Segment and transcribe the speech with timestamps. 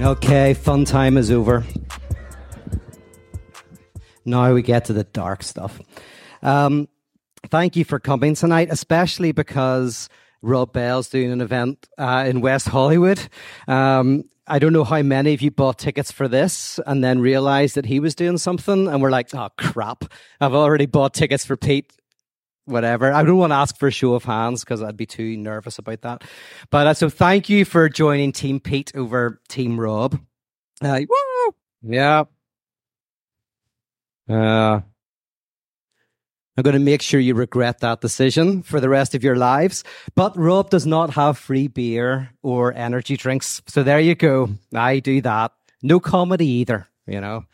[0.00, 1.64] Okay, fun time is over.
[4.24, 5.80] Now we get to the dark stuff.
[6.40, 6.86] Um,
[7.48, 10.08] thank you for coming tonight, especially because
[10.40, 13.20] Rob Bell's doing an event uh, in West Hollywood.
[13.66, 17.74] Um, I don't know how many of you bought tickets for this and then realized
[17.74, 20.04] that he was doing something and we're like, oh crap,
[20.40, 21.92] I've already bought tickets for Pete.
[22.68, 23.12] Whatever.
[23.12, 25.78] I don't want to ask for a show of hands because I'd be too nervous
[25.78, 26.22] about that.
[26.70, 30.20] But uh, so thank you for joining Team Pete over Team Rob.
[30.82, 31.54] Uh, woo!
[31.82, 32.24] Yeah.
[34.28, 34.80] Uh,
[36.58, 39.82] I'm going to make sure you regret that decision for the rest of your lives.
[40.14, 43.62] But Rob does not have free beer or energy drinks.
[43.66, 44.50] So there you go.
[44.74, 45.52] I do that.
[45.82, 47.44] No comedy either, you know.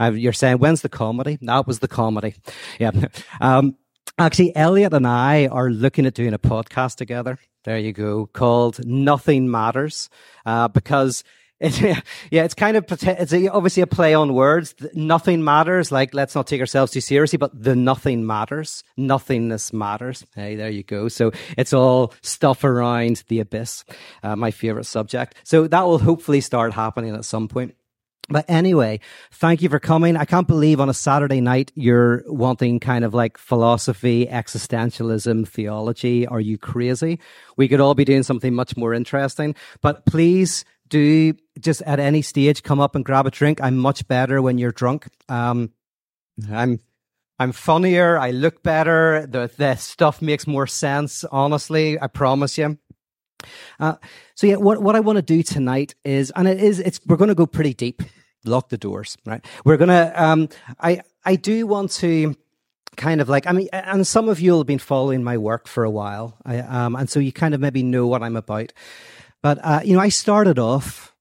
[0.00, 1.36] you're saying, when's the comedy?
[1.42, 2.34] That was the comedy.
[2.78, 2.92] Yeah.
[3.40, 3.76] Um,
[4.18, 7.38] actually, Elliot and I are looking at doing a podcast together.
[7.64, 10.10] There you go, called Nothing Matters,
[10.44, 11.24] uh, because
[11.60, 14.74] it's, yeah, it's kind of it's obviously a play on words.
[14.92, 15.90] Nothing matters.
[15.90, 18.82] Like let's not take ourselves too seriously, but the nothing matters.
[18.96, 20.26] Nothingness matters.
[20.34, 21.08] Hey, there you go.
[21.08, 23.84] So it's all stuff around the abyss.
[24.22, 25.36] Uh, my favorite subject.
[25.44, 27.76] So that will hopefully start happening at some point.
[28.28, 29.00] But anyway,
[29.32, 30.16] thank you for coming.
[30.16, 36.26] I can't believe on a Saturday night you're wanting kind of like philosophy, existentialism, theology.
[36.26, 37.20] Are you crazy?
[37.56, 39.54] We could all be doing something much more interesting.
[39.82, 43.60] But please do just at any stage come up and grab a drink.
[43.62, 45.08] I'm much better when you're drunk.
[45.28, 45.72] Um,
[46.50, 46.80] I'm
[47.38, 48.16] I'm funnier.
[48.18, 49.26] I look better.
[49.26, 51.24] The the stuff makes more sense.
[51.24, 52.78] Honestly, I promise you.
[53.80, 53.96] Uh,
[54.34, 57.16] so yeah, what what I want to do tonight is, and it is, it's we're
[57.16, 58.02] going to go pretty deep.
[58.44, 59.44] Lock the doors, right?
[59.64, 60.12] We're gonna.
[60.14, 62.36] Um, I I do want to
[62.96, 65.82] kind of like I mean, and some of you have been following my work for
[65.84, 68.72] a while, I, um, and so you kind of maybe know what I'm about.
[69.44, 71.14] But, uh, you know, I started off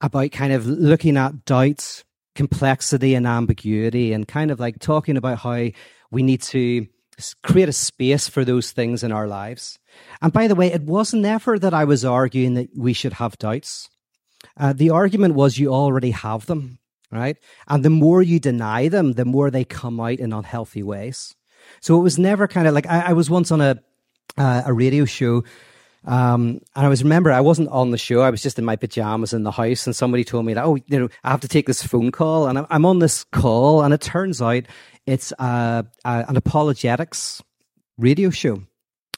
[0.00, 2.04] about kind of looking at doubts,
[2.36, 5.70] complexity, and ambiguity, and kind of like talking about how
[6.12, 6.86] we need to
[7.42, 9.78] create a space for those things in our lives.
[10.20, 13.38] And by the way, it wasn't ever that I was arguing that we should have
[13.38, 13.88] doubts.
[14.56, 16.78] Uh, the argument was you already have them,
[17.10, 17.36] right?
[17.68, 21.34] And the more you deny them, the more they come out in unhealthy ways.
[21.80, 23.80] So it was never kind of like I, I was once on a
[24.36, 25.44] uh, a radio show
[26.06, 28.20] um, and I was remember I wasn't on the show.
[28.20, 30.76] I was just in my pajamas in the house, and somebody told me that oh,
[30.76, 33.94] you know, I have to take this phone call, and I'm on this call, and
[33.94, 34.64] it turns out
[35.06, 37.42] it's uh, an apologetics
[37.98, 38.62] radio show,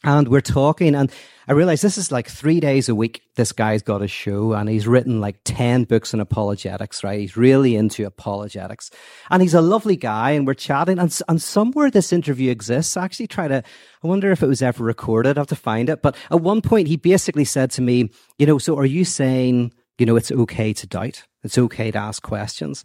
[0.04, 1.10] and we're talking, and
[1.48, 3.22] I realize this is like three days a week.
[3.36, 7.20] This guy's got a show and he's written like 10 books on apologetics, right?
[7.20, 8.90] He's really into apologetics
[9.30, 12.96] and he's a lovely guy and we're chatting and, and somewhere this interview exists.
[12.96, 13.62] I actually try to,
[14.02, 15.38] I wonder if it was ever recorded.
[15.38, 16.02] I have to find it.
[16.02, 19.72] But at one point he basically said to me, you know, so are you saying,
[19.98, 21.22] you know, it's okay to doubt?
[21.44, 22.84] It's okay to ask questions.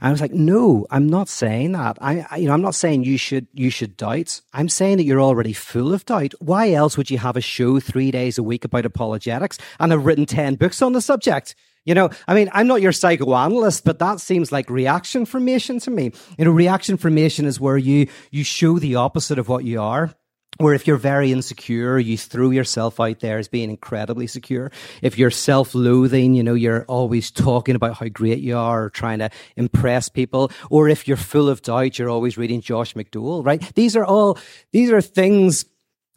[0.00, 1.98] I was like, no, I'm not saying that.
[2.00, 4.40] I, I, you know, I'm not saying you should, you should doubt.
[4.52, 6.34] I'm saying that you're already full of doubt.
[6.40, 10.04] Why else would you have a show three days a week about apologetics and have
[10.04, 11.54] written 10 books on the subject?
[11.84, 15.90] You know, I mean, I'm not your psychoanalyst, but that seems like reaction formation to
[15.90, 16.10] me.
[16.36, 20.12] You know, reaction formation is where you, you show the opposite of what you are.
[20.58, 24.72] Or if you're very insecure, you throw yourself out there as being incredibly secure.
[25.02, 29.18] If you're self-loathing, you know, you're always talking about how great you are or trying
[29.18, 30.50] to impress people.
[30.70, 33.60] Or if you're full of doubt, you're always reading Josh McDowell, right?
[33.74, 34.38] These are all,
[34.72, 35.66] these are things,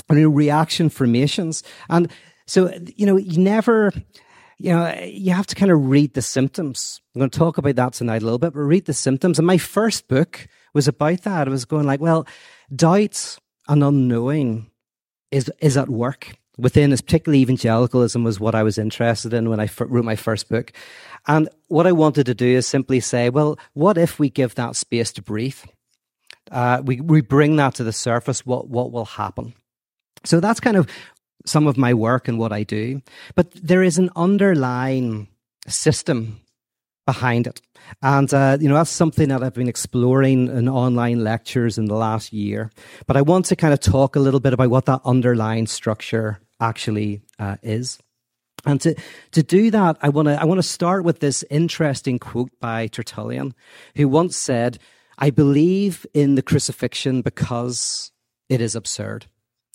[0.09, 1.63] I mean, reaction formations.
[1.89, 2.09] And
[2.47, 3.91] so, you know, you never,
[4.57, 7.01] you know, you have to kind of read the symptoms.
[7.13, 9.37] I'm going to talk about that tonight a little bit, but read the symptoms.
[9.37, 11.47] And my first book was about that.
[11.47, 12.25] It was going like, well,
[12.73, 14.69] doubts, an unknowing
[15.31, 19.59] is is at work within this particularly evangelicalism was what I was interested in when
[19.59, 20.73] I f- wrote my first book.
[21.27, 24.75] And what I wanted to do is simply say, well, what if we give that
[24.75, 25.59] space to breathe?
[26.51, 29.53] Uh, we, we bring that to the surface, what, what will happen?
[30.25, 30.87] So that's kind of
[31.45, 33.01] some of my work and what I do.
[33.35, 35.29] But there is an underlying
[35.67, 36.41] system
[37.13, 37.59] behind it.
[38.03, 41.95] And, uh, you know, that's something that I've been exploring in online lectures in the
[41.95, 42.69] last year.
[43.07, 46.39] But I want to kind of talk a little bit about what that underlying structure
[46.59, 47.97] actually uh, is.
[48.65, 48.93] And to,
[49.31, 52.87] to do that, I want to, I want to start with this interesting quote by
[52.87, 53.55] Tertullian,
[53.95, 54.77] who once said,
[55.17, 58.11] I believe in the crucifixion because
[58.49, 59.25] it is absurd.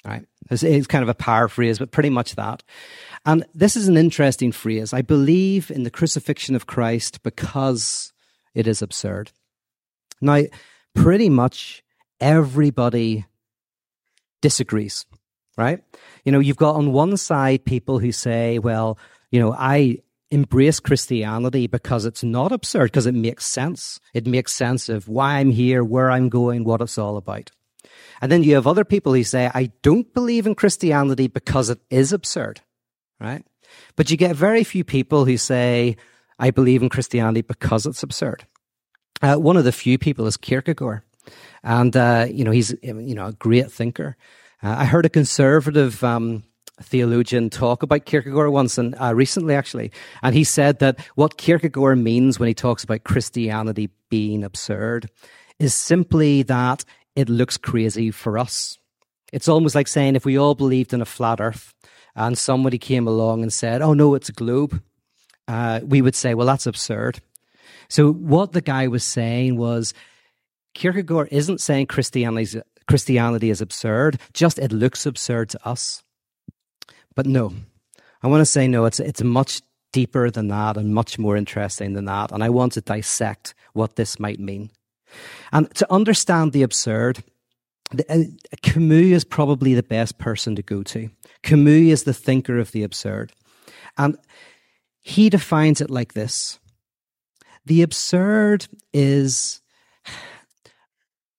[0.04, 0.24] Right.
[0.50, 2.62] It's kind of a paraphrase, but pretty much that.
[3.26, 4.92] And this is an interesting phrase.
[4.92, 8.12] I believe in the crucifixion of Christ because
[8.54, 9.32] it is absurd.
[10.20, 10.42] Now,
[10.94, 11.82] pretty much
[12.20, 13.26] everybody
[14.42, 15.06] disagrees,
[15.56, 15.82] right?
[16.24, 18.98] You know, you've got on one side people who say, well,
[19.30, 19.98] you know, I,
[20.34, 24.00] embrace Christianity because it's not absurd, because it makes sense.
[24.12, 27.50] It makes sense of why I'm here, where I'm going, what it's all about.
[28.20, 31.78] And then you have other people who say, I don't believe in Christianity because it
[31.88, 32.60] is absurd,
[33.20, 33.44] right?
[33.96, 35.96] But you get very few people who say,
[36.38, 38.46] I believe in Christianity because it's absurd.
[39.22, 41.02] Uh, one of the few people is Kierkegaard.
[41.62, 44.16] And, uh, you know, he's, you know, a great thinker.
[44.62, 46.44] Uh, I heard a conservative um,
[46.82, 51.98] theologian talk about Kierkegaard once and uh, recently, actually, and he said that what Kierkegaard
[51.98, 55.08] means when he talks about Christianity being absurd
[55.58, 56.84] is simply that
[57.14, 58.78] it looks crazy for us.
[59.32, 61.73] It's almost like saying if we all believed in a flat Earth
[62.16, 64.82] and somebody came along and said, "Oh no, it's a globe,"
[65.48, 67.20] uh, we would say, "Well, that's absurd."
[67.88, 69.94] So what the guy was saying was
[70.74, 76.02] Kierkegaard isn't saying Christianity Christianity is absurd, just it looks absurd to us.
[77.14, 77.54] But no,
[78.22, 79.62] I want to say no, it's, it's much
[79.92, 82.32] deeper than that and much more interesting than that.
[82.32, 84.70] And I want to dissect what this might mean.
[85.52, 87.22] And to understand the absurd,
[87.94, 91.10] the, uh, Camus is probably the best person to go to.
[91.42, 93.32] Camus is the thinker of the absurd.
[93.96, 94.16] And
[95.00, 96.58] he defines it like this
[97.66, 99.60] The absurd is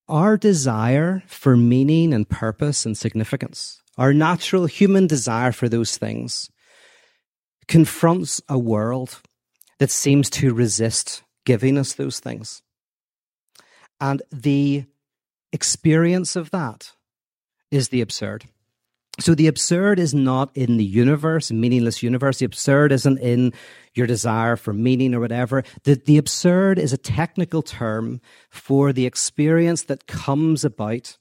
[0.07, 6.49] our desire for meaning and purpose and significance, our natural human desire for those things,
[7.67, 9.21] confronts a world
[9.79, 12.61] that seems to resist giving us those things.
[13.99, 14.85] And the
[15.55, 16.91] experience of that
[17.71, 18.45] is the absurd.
[19.19, 22.39] So the absurd is not in the universe, meaningless universe.
[22.39, 23.53] The absurd isn't in
[23.93, 25.63] your desire for meaning or whatever.
[25.83, 28.19] The, the absurd is a technical term
[28.49, 31.17] for the experience that comes about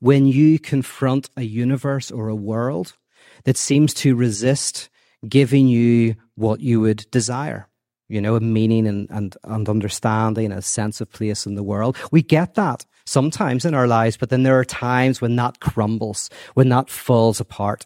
[0.00, 2.96] when you confront a universe or a world
[3.44, 4.88] that seems to resist
[5.28, 7.68] giving you what you would desire
[8.08, 11.96] you know, a meaning and, and, and understanding, a sense of place in the world.
[12.10, 16.30] We get that sometimes in our lives, but then there are times when that crumbles,
[16.54, 17.84] when that falls apart.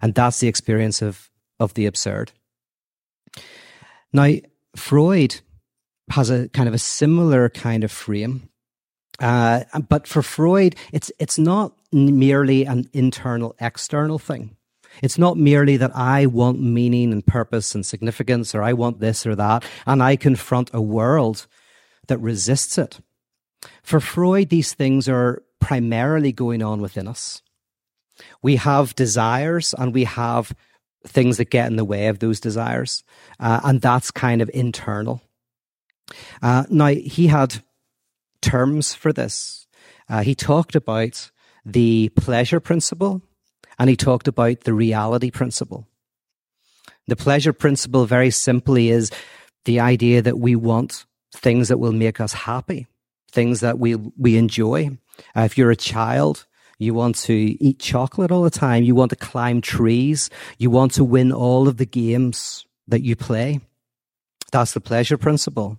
[0.00, 2.32] And that's the experience of, of the absurd.
[4.12, 4.32] Now,
[4.76, 5.40] Freud
[6.10, 8.48] has a kind of a similar kind of frame.
[9.18, 14.56] Uh, but for Freud, it's, it's not merely an internal external thing.
[15.02, 19.26] It's not merely that I want meaning and purpose and significance, or I want this
[19.26, 21.46] or that, and I confront a world
[22.08, 23.00] that resists it.
[23.82, 27.42] For Freud, these things are primarily going on within us.
[28.42, 30.54] We have desires and we have
[31.06, 33.04] things that get in the way of those desires,
[33.38, 35.22] uh, and that's kind of internal.
[36.42, 37.62] Uh, now, he had
[38.40, 39.66] terms for this.
[40.08, 41.30] Uh, he talked about
[41.64, 43.22] the pleasure principle
[43.78, 45.86] and he talked about the reality principle.
[47.06, 49.10] The pleasure principle, very simply, is
[49.64, 52.86] the idea that we want things that will make us happy,
[53.30, 54.98] things that we, we enjoy.
[55.36, 56.46] Uh, if you're a child,
[56.78, 58.84] you want to eat chocolate all the time.
[58.84, 60.30] You want to climb trees.
[60.58, 63.60] You want to win all of the games that you play.
[64.52, 65.76] That's the pleasure principle.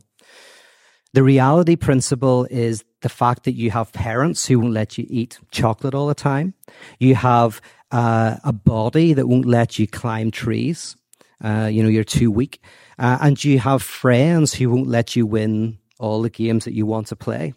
[1.14, 5.40] The reality principle is the fact that you have parents who won't let you eat
[5.52, 6.54] chocolate all the time.
[7.00, 7.62] You have
[7.92, 10.96] uh, a body that won't let you climb trees.
[11.44, 12.62] Uh, you know, you're too weak.
[12.98, 16.86] Uh, and you have friends who won't let you win all the games that you
[16.86, 17.54] want to play.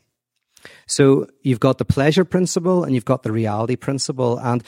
[0.86, 4.38] So you've got the pleasure principle and you've got the reality principle.
[4.38, 4.62] And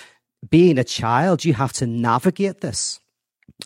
[0.51, 3.01] being a child, you have to navigate this.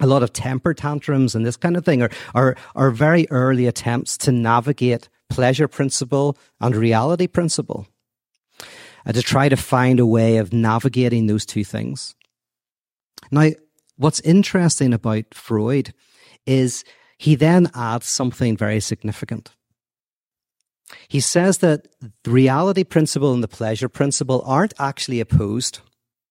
[0.00, 3.66] A lot of temper tantrums and this kind of thing are, are, are very early
[3.66, 7.86] attempts to navigate pleasure principle and reality principle
[9.06, 12.14] uh, to try to find a way of navigating those two things.
[13.30, 13.50] Now,
[13.96, 15.92] what's interesting about Freud
[16.46, 16.84] is
[17.18, 19.50] he then adds something very significant.
[21.08, 21.88] He says that
[22.24, 25.80] the reality principle and the pleasure principle aren't actually opposed.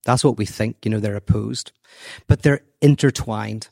[0.05, 1.71] That's what we think, you know, they're opposed,
[2.27, 3.69] but they're intertwined.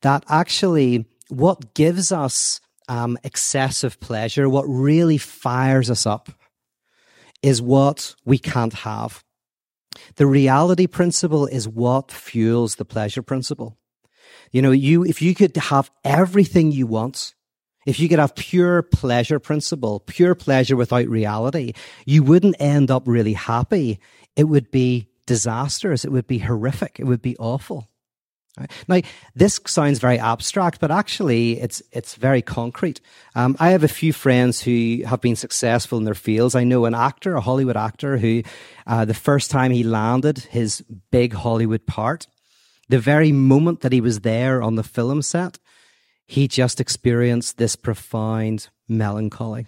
[0.00, 6.30] That actually what gives us um, excessive pleasure, what really fires us up,
[7.42, 9.22] is what we can't have.
[10.16, 13.78] The reality principle is what fuels the pleasure principle.
[14.52, 17.34] You know, you, if you could have everything you want,
[17.86, 21.72] if you could have pure pleasure principle, pure pleasure without reality,
[22.04, 24.00] you wouldn't end up really happy.
[24.34, 26.04] It would be disastrous.
[26.04, 26.98] It would be horrific.
[26.98, 27.88] It would be awful.
[28.58, 28.70] Right?
[28.88, 29.00] Now,
[29.34, 33.00] this sounds very abstract, but actually, it's it's very concrete.
[33.34, 36.54] Um, I have a few friends who have been successful in their fields.
[36.54, 38.42] I know an actor, a Hollywood actor, who
[38.86, 42.26] uh, the first time he landed his big Hollywood part,
[42.88, 45.58] The very moment that he was there on the film set,
[46.26, 49.66] he just experienced this profound melancholy.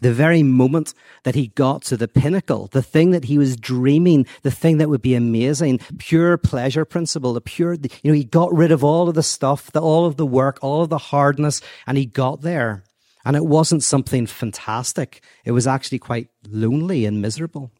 [0.00, 4.26] The very moment that he got to the pinnacle, the thing that he was dreaming,
[4.42, 8.52] the thing that would be amazing, pure pleasure principle, the pure, you know, he got
[8.52, 11.60] rid of all of the stuff, the, all of the work, all of the hardness,
[11.86, 12.84] and he got there.
[13.24, 15.22] And it wasn't something fantastic.
[15.44, 17.70] It was actually quite lonely and miserable.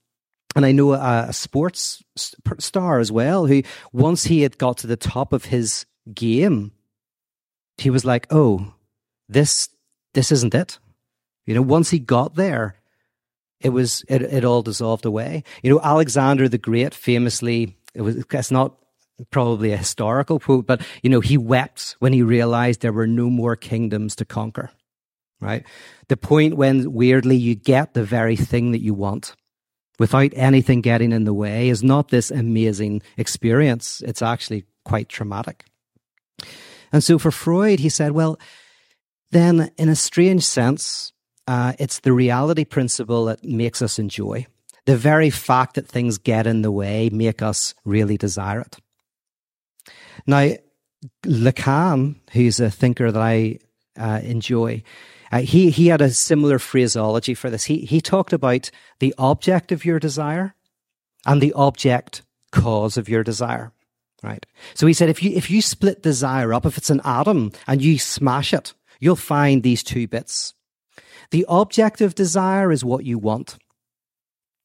[0.56, 2.02] And I know a, a sports
[2.58, 6.72] star as well who, once he had got to the top of his game,
[7.76, 8.74] he was like, "Oh,
[9.28, 9.68] this
[10.14, 10.78] this isn't it."
[11.46, 12.76] You know, once he got there,
[13.60, 15.44] it was it, it all dissolved away.
[15.62, 18.76] You know, Alexander the Great famously it was it's not
[19.30, 23.30] probably a historical quote, but you know, he wept when he realized there were no
[23.30, 24.70] more kingdoms to conquer.
[25.40, 25.64] Right?
[26.08, 29.34] The point when weirdly you get the very thing that you want
[29.98, 34.02] without anything getting in the way is not this amazing experience.
[34.06, 35.64] It's actually quite traumatic.
[36.92, 38.38] And so for Freud, he said, well,
[39.30, 41.12] then in a strange sense,
[41.46, 44.46] uh, it's the reality principle that makes us enjoy.
[44.86, 48.76] The very fact that things get in the way make us really desire it.
[50.26, 50.52] Now,
[51.24, 53.58] Lacan, who's a thinker that I
[53.98, 54.82] uh, enjoy,
[55.32, 57.64] uh, he he had a similar phraseology for this.
[57.64, 58.70] He he talked about
[59.00, 60.54] the object of your desire
[61.26, 62.22] and the object
[62.52, 63.72] cause of your desire.
[64.22, 64.46] Right.
[64.74, 67.82] So he said if you if you split desire up, if it's an atom and
[67.82, 70.54] you smash it, you'll find these two bits.
[71.30, 73.56] The object of desire is what you want.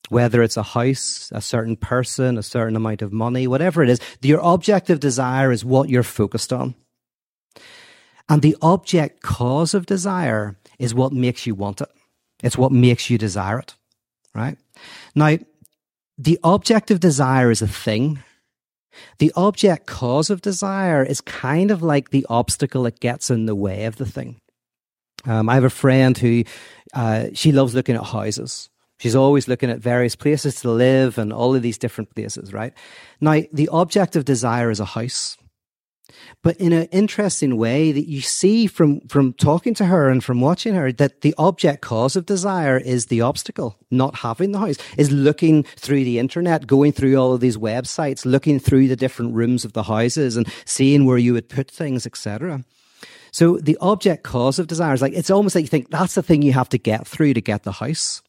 [0.09, 3.99] Whether it's a house, a certain person, a certain amount of money, whatever it is,
[4.21, 6.73] your object of desire is what you're focused on.
[8.27, 11.89] And the object cause of desire is what makes you want it.
[12.41, 13.75] It's what makes you desire it,
[14.33, 14.57] right?
[15.15, 15.37] Now,
[16.17, 18.23] the object of desire is a thing.
[19.19, 23.55] The object cause of desire is kind of like the obstacle that gets in the
[23.55, 24.41] way of the thing.
[25.25, 26.43] Um, I have a friend who
[26.93, 28.69] uh, she loves looking at houses.
[28.99, 32.73] She's always looking at various places to live and all of these different places, right?
[33.21, 35.37] Now, the object of desire is a house
[36.41, 40.41] but in an interesting way that you see from, from talking to her and from
[40.41, 44.77] watching her that the object cause of desire is the obstacle, not having the house,
[44.97, 49.33] is looking through the internet, going through all of these websites, looking through the different
[49.33, 52.63] rooms of the houses and seeing where you would put things, etc.
[53.31, 56.23] So the object cause of desire is like, it's almost like you think that's the
[56.23, 58.21] thing you have to get through to get the house.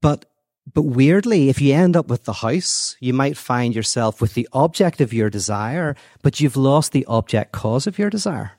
[0.00, 0.26] But
[0.72, 4.48] but weirdly, if you end up with the house, you might find yourself with the
[4.52, 8.52] object of your desire, but you've lost the object cause of your desire.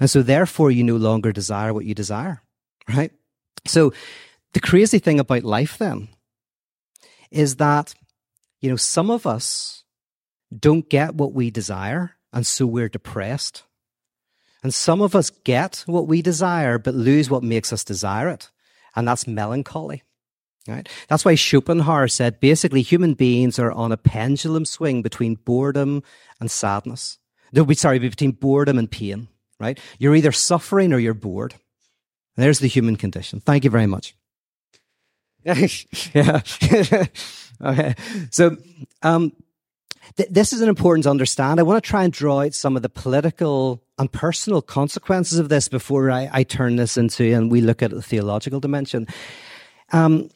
[0.00, 2.42] And so therefore you no longer desire what you desire,
[2.88, 3.12] right?
[3.64, 3.92] So
[4.54, 6.08] the crazy thing about life then
[7.30, 7.94] is that,
[8.60, 9.84] you know, some of us
[10.56, 13.62] don't get what we desire, and so we're depressed.
[14.62, 18.50] And some of us get what we desire, but lose what makes us desire it.
[18.94, 20.02] And that's melancholy.
[20.68, 20.88] Right?
[21.08, 26.02] That's why Schopenhauer said basically human beings are on a pendulum swing between boredom
[26.38, 27.18] and sadness.
[27.52, 29.28] No, sorry, between boredom and pain.
[29.58, 29.78] Right?
[29.98, 31.54] You're either suffering or you're bored.
[32.36, 33.40] And there's the human condition.
[33.40, 34.14] Thank you very much.
[35.44, 36.40] yeah.
[37.62, 37.94] okay.
[38.30, 38.56] So,
[39.02, 39.32] um,
[40.16, 41.60] th- this is an important to understand.
[41.60, 45.48] I want to try and draw out some of the political and personal consequences of
[45.48, 49.06] this before I, I turn this into and we look at the theological dimension.
[49.92, 50.30] Um,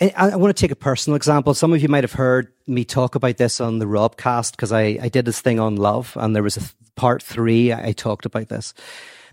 [0.00, 1.54] I, want to take a personal example.
[1.54, 4.98] Some of you might have heard me talk about this on the Robcast because I,
[5.02, 7.72] I did this thing on love and there was a th- part three.
[7.72, 8.74] I, I talked about this.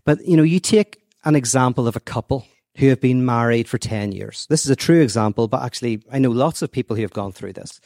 [0.05, 3.77] But, you know, you take an example of a couple who have been married for
[3.77, 4.47] 10 years.
[4.49, 7.31] This is a true example, but actually, I know lots of people who have gone
[7.31, 7.79] through this.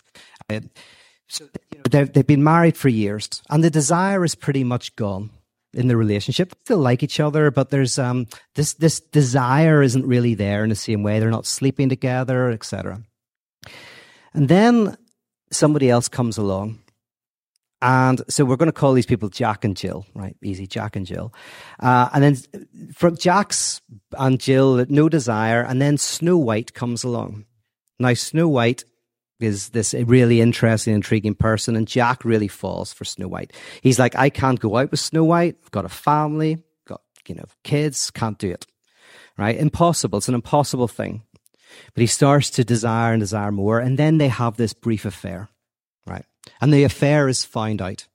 [1.27, 1.47] So,
[1.91, 5.29] they've, they've been married for years and the desire is pretty much gone
[5.73, 6.49] in the relationship.
[6.49, 10.69] They still like each other, but there's um this this desire isn't really there in
[10.69, 11.19] the same way.
[11.19, 13.03] They're not sleeping together, etc.
[14.33, 14.97] And then
[15.51, 16.79] somebody else comes along.
[17.81, 20.35] And so we're going to call these people Jack and Jill, right?
[20.43, 21.33] Easy, Jack and Jill.
[21.79, 23.81] Uh, and then from Jack's
[24.17, 25.61] and Jill, no desire.
[25.61, 27.45] And then Snow White comes along.
[27.97, 28.83] Now, Snow White
[29.39, 33.53] is this a really interesting, intriguing person, and Jack really falls for Snow White.
[33.81, 35.57] He's like, I can't go out with Snow White.
[35.63, 38.65] I've got a family, got you know kids, can't do it.
[39.37, 39.57] Right?
[39.57, 40.17] Impossible.
[40.17, 41.23] It's an impossible thing.
[41.93, 45.49] But he starts to desire and desire more, and then they have this brief affair,
[46.05, 46.25] right?
[46.59, 48.07] And the affair is found out.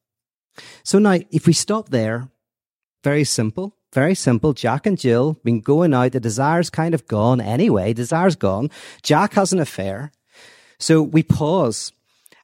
[0.83, 2.29] So now, if we stop there,
[3.03, 3.77] very simple.
[3.93, 4.55] Very simple.
[4.55, 6.13] Jack and Jill been going out.
[6.13, 7.93] The desire's kind of gone anyway.
[7.93, 8.71] Desire's gone.
[9.03, 10.11] Jack has an affair.
[10.79, 11.93] So we pause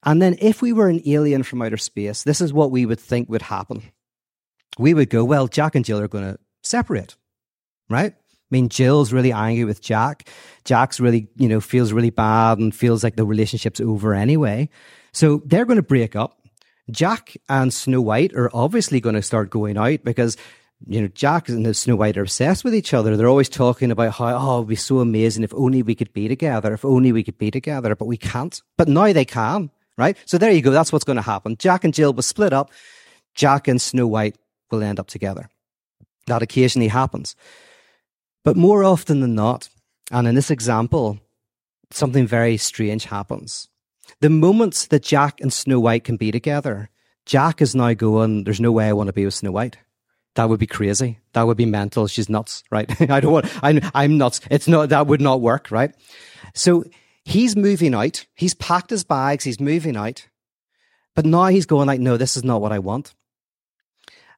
[0.02, 3.00] And then if we were an alien from outer space, this is what we would
[3.00, 3.82] think would happen.
[4.78, 7.16] We would go, well, Jack and Jill are going to separate,
[7.90, 8.14] right?
[8.14, 10.28] I mean, Jill's really angry with Jack.
[10.64, 14.68] Jack's really, you know, feels really bad and feels like the relationship's over anyway.
[15.12, 16.38] So they're going to break up.
[16.90, 20.36] Jack and Snow White are obviously going to start going out because
[20.86, 23.16] you know, Jack and Snow White are obsessed with each other.
[23.16, 26.28] They're always talking about how, oh, it'd be so amazing if only we could be
[26.28, 28.60] together, if only we could be together, but we can't.
[28.78, 30.16] But now they can, right?
[30.24, 30.70] So there you go.
[30.70, 31.56] That's what's going to happen.
[31.58, 32.70] Jack and Jill will split up.
[33.34, 34.36] Jack and Snow White
[34.70, 35.50] will end up together.
[36.26, 37.36] That occasionally happens.
[38.42, 39.68] But more often than not,
[40.10, 41.20] and in this example,
[41.90, 43.68] something very strange happens.
[44.20, 46.88] The moments that Jack and Snow White can be together,
[47.26, 49.76] Jack is now going, there's no way I want to be with Snow White.
[50.36, 51.18] That would be crazy.
[51.32, 52.06] That would be mental.
[52.06, 52.88] She's nuts, right?
[53.10, 54.40] I don't want, I'm, I'm nuts.
[54.50, 55.92] It's not, that would not work, right?
[56.54, 56.84] So
[57.24, 58.26] he's moving out.
[58.34, 59.44] He's packed his bags.
[59.44, 60.28] He's moving out.
[61.16, 63.14] But now he's going like, no, this is not what I want.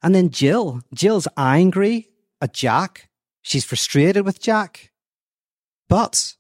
[0.03, 2.09] And then Jill, Jill's angry
[2.41, 3.09] at Jack.
[3.43, 4.91] She's frustrated with Jack.
[5.89, 6.35] But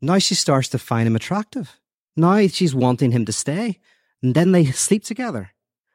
[0.00, 1.80] now she starts to find him attractive.
[2.16, 3.80] Now she's wanting him to stay.
[4.22, 5.50] And then they sleep together,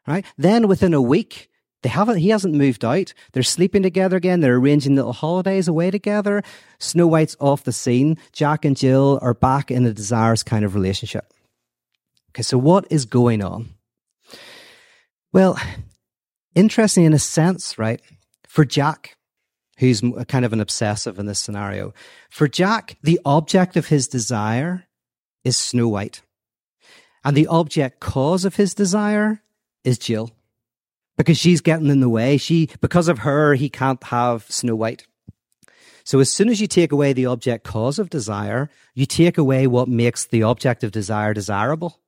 [0.08, 0.26] right?
[0.38, 1.50] Then within a week,
[1.88, 3.14] they haven't, he hasn't moved out.
[3.32, 4.42] They're sleeping together again.
[4.42, 6.44] They're arranging little holidays away together.
[6.80, 8.18] Snow White's off the scene.
[8.34, 11.32] Jack and Jill are back in a desires kind of relationship.
[12.32, 13.70] Okay, so what is going on?
[15.32, 15.58] Well,
[16.56, 18.02] interesting in a sense, right?
[18.46, 19.16] For Jack,
[19.78, 21.94] who's kind of an obsessive in this scenario,
[22.30, 24.84] for Jack, the object of his desire
[25.46, 26.22] is Snow White.
[27.24, 29.42] And the object cause of his desire
[29.86, 30.32] is Jill
[31.18, 32.38] because she's getting in the way.
[32.38, 35.06] She, because of her, he can't have Snow White.
[36.04, 39.68] So as soon as you take away the object cause of desire, you take away
[39.68, 42.00] what makes the object of desire desirable.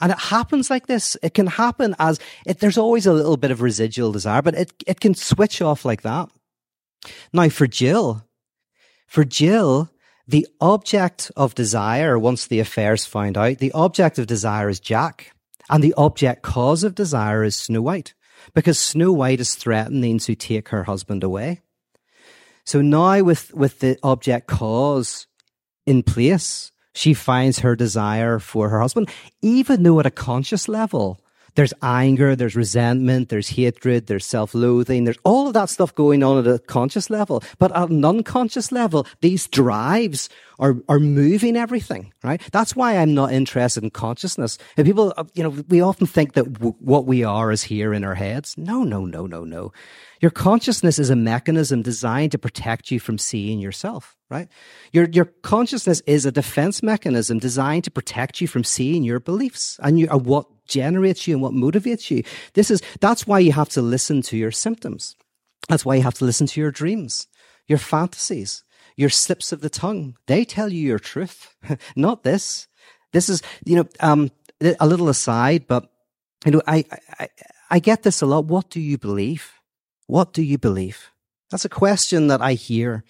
[0.00, 1.16] And it happens like this.
[1.22, 4.72] It can happen as it, there's always a little bit of residual desire, but it,
[4.86, 6.28] it can switch off like that.
[7.32, 8.24] Now for Jill,
[9.06, 9.90] for Jill,
[10.26, 15.32] the object of desire, once the affair's found out, the object of desire is Jack
[15.68, 18.14] and the object cause of desire is Snow White
[18.54, 21.60] because Snow White is threatening to take her husband away.
[22.64, 25.26] So now with, with the object cause
[25.86, 29.08] in place, she finds her desire for her husband,
[29.42, 31.20] even though at a conscious level,
[31.54, 36.38] there's anger, there's resentment, there's hatred, there's self-loathing, there's all of that stuff going on
[36.38, 37.42] at a conscious level.
[37.58, 42.40] But at an unconscious level, these drives are, are moving everything, right?
[42.52, 44.58] That's why I'm not interested in consciousness.
[44.76, 47.94] And people, uh, you know, we often think that w- what we are is here
[47.94, 48.56] in our heads.
[48.58, 49.72] No, no, no, no, no.
[50.20, 54.48] Your consciousness is a mechanism designed to protect you from seeing yourself, right?
[54.92, 59.80] Your, your consciousness is a defense mechanism designed to protect you from seeing your beliefs
[59.82, 62.22] and you, uh, what generates you and what motivates you.
[62.54, 65.16] This is, that's why you have to listen to your symptoms.
[65.68, 67.26] That's why you have to listen to your dreams,
[67.66, 68.64] your fantasies,
[68.96, 70.16] your slips of the tongue.
[70.26, 71.54] They tell you your truth,
[71.96, 72.66] not this.
[73.12, 74.30] This is, you know, um,
[74.78, 75.90] a little aside, but
[76.44, 76.84] you know, I,
[77.18, 77.28] I,
[77.70, 78.46] I get this a lot.
[78.46, 79.52] What do you believe?
[80.06, 81.10] What do you believe?
[81.50, 83.04] That's a question that I hear.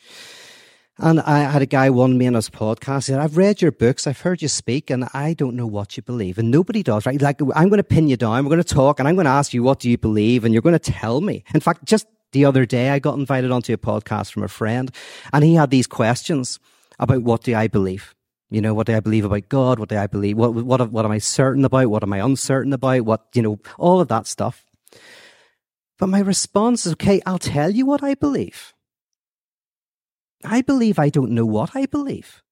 [1.02, 3.06] And I had a guy one me on his podcast.
[3.06, 4.06] He said, I've read your books.
[4.06, 6.36] I've heard you speak and I don't know what you believe.
[6.36, 7.20] And nobody does, right?
[7.20, 8.44] Like, I'm going to pin you down.
[8.44, 10.44] We're going to talk and I'm going to ask you, what do you believe?
[10.44, 11.42] And you're going to tell me.
[11.54, 14.94] In fact, just the other day, I got invited onto a podcast from a friend
[15.32, 16.60] and he had these questions
[16.98, 18.14] about what do I believe?
[18.50, 19.78] You know, what do I believe about God?
[19.78, 20.36] What do I believe?
[20.36, 21.86] What, what, what am I certain about?
[21.86, 23.06] What am I uncertain about?
[23.06, 24.66] What, you know, all of that stuff.
[25.98, 28.74] But my response is, okay, I'll tell you what I believe.
[30.44, 32.42] I believe I don't know what I believe.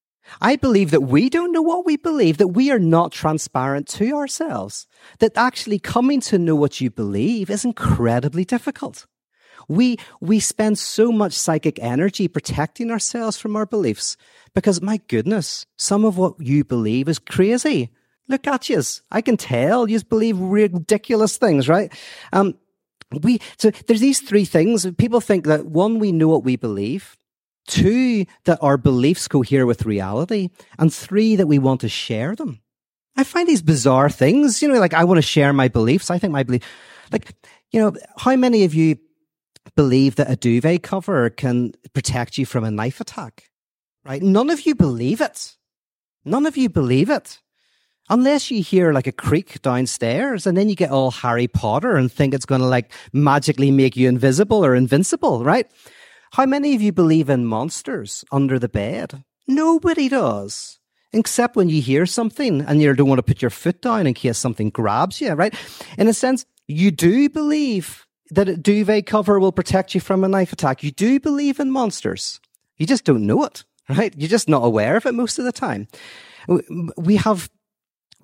[0.40, 4.14] I believe that we don't know what we believe, that we are not transparent to
[4.14, 4.86] ourselves,
[5.20, 9.06] that actually coming to know what you believe is incredibly difficult.
[9.68, 14.16] We, we spend so much psychic energy protecting ourselves from our beliefs
[14.54, 17.90] because my goodness, some of what you believe is crazy.
[18.28, 18.82] Look at you.
[19.10, 21.92] I can tell you believe ridiculous things, right?
[22.32, 22.54] Um,
[23.10, 24.86] we, so there's these three things.
[24.98, 27.16] People think that one, we know what we believe.
[27.68, 30.48] Two, that our beliefs cohere with reality.
[30.78, 32.60] And three, that we want to share them.
[33.14, 36.10] I find these bizarre things, you know, like I want to share my beliefs.
[36.10, 36.62] I think my belief,
[37.12, 37.34] like,
[37.70, 38.96] you know, how many of you
[39.76, 43.50] believe that a duvet cover can protect you from a knife attack?
[44.04, 44.22] Right?
[44.22, 45.56] None of you believe it.
[46.24, 47.40] None of you believe it.
[48.08, 52.10] Unless you hear like a creak downstairs and then you get all Harry Potter and
[52.10, 55.70] think it's going to like magically make you invisible or invincible, right?
[56.32, 59.24] How many of you believe in monsters under the bed?
[59.46, 60.78] Nobody does.
[61.12, 64.14] except when you hear something and you don't want to put your foot down in
[64.14, 65.54] case something grabs you, right?
[65.96, 70.28] In a sense, you do believe that a duvet cover will protect you from a
[70.28, 70.82] knife attack.
[70.82, 72.40] You do believe in monsters.
[72.76, 74.12] You just don't know it, right?
[74.16, 75.88] You're just not aware of it most of the time.
[76.96, 77.50] We have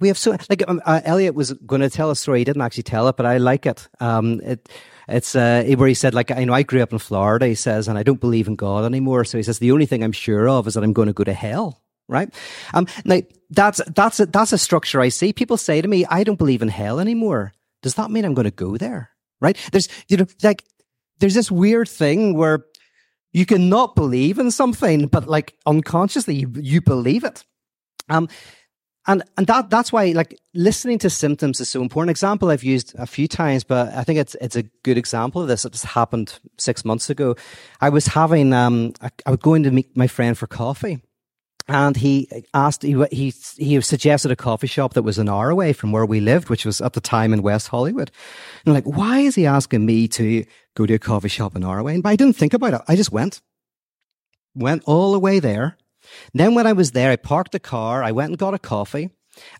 [0.00, 2.40] we have so like um, uh, Elliot was going to tell a story.
[2.40, 3.88] He didn't actually tell it, but I like it.
[4.00, 4.68] Um, it
[5.08, 7.46] it's uh, where he said like I know I grew up in Florida.
[7.46, 9.24] He says, and I don't believe in God anymore.
[9.24, 11.24] So he says the only thing I'm sure of is that I'm going to go
[11.24, 11.80] to hell.
[12.06, 12.32] Right.
[12.74, 12.86] Um.
[13.04, 15.32] Now that's that's a, that's a structure I see.
[15.32, 17.52] People say to me, I don't believe in hell anymore.
[17.82, 19.10] Does that mean I'm going to go there?
[19.40, 19.56] Right.
[19.72, 20.64] There's you know like
[21.20, 22.66] there's this weird thing where
[23.32, 27.44] you can not believe in something, but like unconsciously you, you believe it.
[28.10, 28.28] Um
[29.06, 32.10] and and that that's why like listening to symptoms is so important.
[32.10, 35.48] Example I've used a few times, but I think it's it's a good example of
[35.48, 35.64] this.
[35.64, 37.36] It just happened six months ago.
[37.80, 41.02] I was having um I, I was going to meet my friend for coffee,
[41.68, 45.74] and he asked he he he suggested a coffee shop that was an hour away
[45.74, 48.10] from where we lived, which was at the time in West Hollywood.
[48.64, 51.64] And I'm like, why is he asking me to go to a coffee shop an
[51.64, 51.94] hour away?
[51.94, 52.80] And I didn't think about it.
[52.88, 53.42] I just went,
[54.54, 55.76] went all the way there
[56.32, 59.10] then when I was there, I parked the car, I went and got a coffee,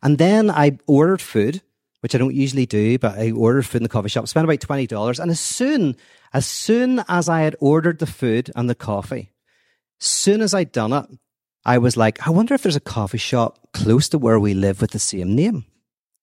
[0.02, 1.62] and then I ordered food,
[2.00, 4.60] which I don't usually do, but I ordered food in the coffee shop, spent about
[4.60, 5.18] $20.
[5.18, 5.96] And as soon,
[6.32, 9.32] as soon as I had ordered the food and the coffee,
[9.98, 11.06] soon as I'd done it,
[11.64, 14.80] I was like, I wonder if there's a coffee shop close to where we live
[14.80, 15.64] with the same name,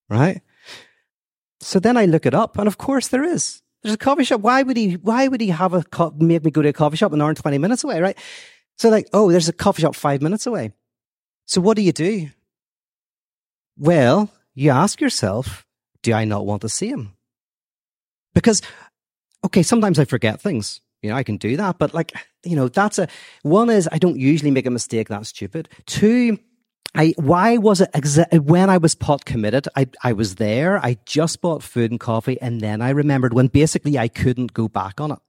[0.09, 0.41] right?
[1.61, 3.61] So then I look it up, and of course there is.
[3.81, 4.41] There's a coffee shop.
[4.41, 4.93] Why would he?
[4.93, 7.29] Why would he have a co- make me go to a coffee shop an hour
[7.29, 7.99] and twenty minutes away?
[7.99, 8.17] Right?
[8.77, 10.71] So like, oh, there's a coffee shop five minutes away.
[11.45, 12.29] So what do you do?
[13.77, 15.65] Well, you ask yourself,
[16.01, 17.15] do I not want to see him?
[18.33, 18.61] Because,
[19.45, 20.81] okay, sometimes I forget things.
[21.01, 23.07] You know, I can do that, but like, you know, that's a,
[23.41, 25.67] one is I don't usually make a mistake that's stupid.
[25.87, 26.37] Two,
[26.93, 29.67] I, why was it exa- when I was pot committed?
[29.75, 30.77] I, I was there.
[30.77, 32.39] I just bought food and coffee.
[32.39, 35.19] And then I remembered when basically I couldn't go back on it.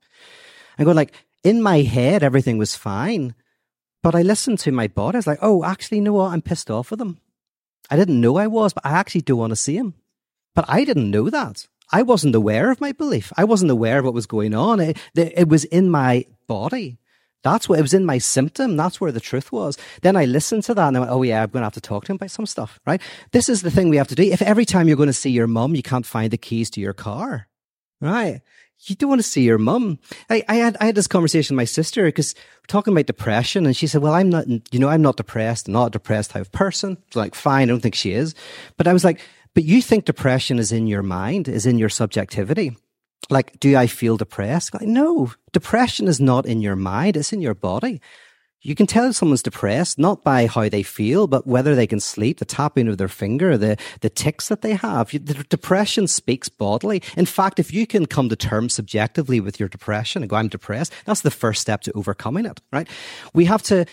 [0.79, 3.35] I'm going like, in my head, everything was fine.
[4.03, 5.17] But I listened to my body.
[5.17, 6.33] I was like, oh, actually, you know what?
[6.33, 7.19] I'm pissed off with him.
[7.91, 9.95] I didn't know I was, but I actually do want to see him.
[10.55, 11.67] But I didn't know that.
[11.93, 13.33] I wasn't aware of my belief.
[13.37, 14.81] I wasn't aware of what was going on.
[14.81, 16.99] It, it was in my body.
[17.43, 18.77] That's what it was in my symptom.
[18.77, 19.77] That's where the truth was.
[20.01, 21.81] Then I listened to that and I went, oh yeah, I'm going to have to
[21.81, 23.01] talk to him about some stuff, right?
[23.33, 24.23] This is the thing we have to do.
[24.23, 26.81] If every time you're going to see your mum, you can't find the keys to
[26.81, 27.49] your car,
[28.01, 28.43] right?
[28.85, 29.99] You don't want to see your mum.
[30.29, 33.67] I, I had I had this conversation with my sister because we're talking about depression,
[33.67, 35.69] and she said, "Well, I'm not, you know, I'm not depressed.
[35.69, 38.35] Not a depressed type of person." like, fine, I don't think she is,
[38.77, 39.21] but I was like,
[39.55, 42.77] "But you think depression is in your mind, is in your subjectivity?"
[43.31, 44.75] Like, do I feel depressed?
[44.75, 48.01] Like, no, depression is not in your mind; it's in your body.
[48.63, 51.99] You can tell if someone's depressed not by how they feel, but whether they can
[51.99, 55.11] sleep, the tapping of their finger, the, the ticks that they have.
[55.11, 57.03] The depression speaks bodily.
[57.17, 60.49] In fact, if you can come to terms subjectively with your depression and go, I'm
[60.49, 62.89] depressed, that's the first step to overcoming it, right?
[63.35, 63.85] We have to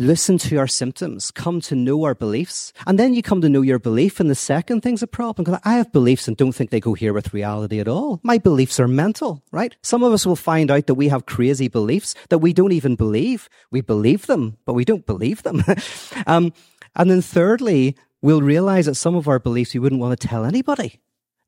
[0.00, 3.60] listen to our symptoms, come to know our beliefs, and then you come to know
[3.60, 4.18] your belief.
[4.18, 6.94] And the second thing's a problem because I have beliefs and don't think they go
[6.94, 8.18] here with reality at all.
[8.22, 9.76] My beliefs are mental, right?
[9.82, 12.96] Some of us will find out that we have crazy beliefs that we don't even
[12.96, 13.50] believe.
[13.70, 15.62] We believe them, but we don't believe them.
[16.26, 16.54] um,
[16.96, 20.46] and then thirdly, we'll realize that some of our beliefs we wouldn't want to tell
[20.46, 20.98] anybody.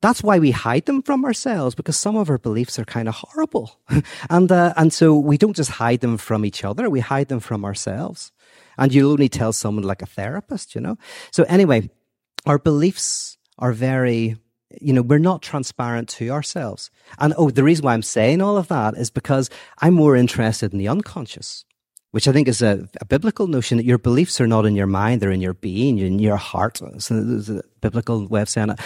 [0.03, 3.15] That's why we hide them from ourselves because some of our beliefs are kind of
[3.15, 3.79] horrible.
[4.31, 7.41] and, uh, and so we don't just hide them from each other, we hide them
[7.41, 8.33] from ourselves.
[8.79, 10.97] And you'll only tell someone like a therapist, you know?
[11.31, 11.91] So anyway,
[12.47, 14.37] our beliefs are very,
[14.81, 16.91] you know, we're not transparent to ourselves.
[17.19, 20.73] And oh, the reason why I'm saying all of that is because I'm more interested
[20.73, 21.65] in the unconscious
[22.13, 24.87] which I think is a, a, biblical notion that your beliefs are not in your
[24.87, 26.79] mind, they're in your being, in your heart.
[26.99, 28.81] So there's a biblical way of saying it.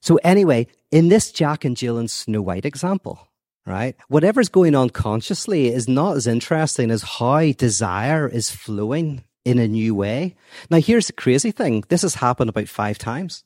[0.00, 3.28] So anyway, in this Jack and Jill and Snow White example,
[3.66, 3.96] right?
[4.08, 9.68] Whatever's going on consciously is not as interesting as how desire is flowing in a
[9.68, 10.34] new way.
[10.70, 11.84] Now, here's the crazy thing.
[11.88, 13.44] This has happened about five times,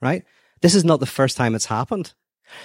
[0.00, 0.24] right?
[0.62, 2.14] This is not the first time it's happened.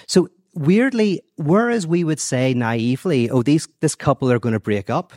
[0.06, 4.90] So weirdly, whereas we would say naively, oh, these, this couple are going to break
[4.90, 5.12] up.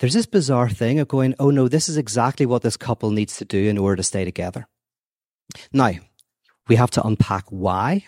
[0.00, 3.36] There's this bizarre thing of going, oh no, this is exactly what this couple needs
[3.36, 4.66] to do in order to stay together.
[5.72, 5.92] Now,
[6.68, 8.04] we have to unpack why.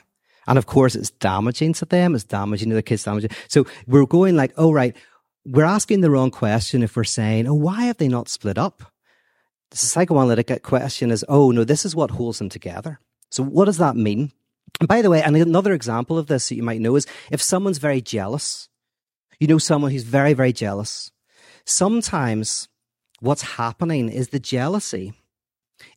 [0.47, 2.15] And of course, it's damaging to them.
[2.15, 3.31] It's damaging to the kids, damaging.
[3.49, 4.97] So we're going like, oh, right.
[5.45, 8.83] We're asking the wrong question if we're saying, oh, why have they not split up?
[9.71, 13.01] The psychoanalytic question is, oh, no, this is what holds them together.
[13.31, 14.33] So what does that mean?
[14.81, 17.43] And by the way, and another example of this that you might know is if
[17.43, 18.69] someone's very jealous,
[19.41, 21.11] you know, someone who's very, very jealous,
[21.65, 22.69] sometimes
[23.21, 25.15] what's happening is the jealousy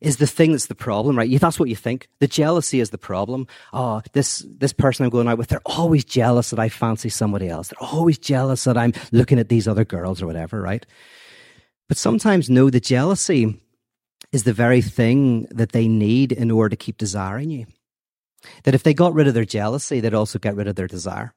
[0.00, 1.40] is the thing that's the problem, right?
[1.40, 2.08] That's what you think.
[2.20, 3.46] The jealousy is the problem.
[3.72, 7.48] Oh, this, this person I'm going out with, they're always jealous that I fancy somebody
[7.48, 7.68] else.
[7.68, 10.84] They're always jealous that I'm looking at these other girls or whatever, right?
[11.88, 13.60] But sometimes, no, the jealousy
[14.32, 17.66] is the very thing that they need in order to keep desiring you.
[18.64, 21.34] That if they got rid of their jealousy, they'd also get rid of their desire.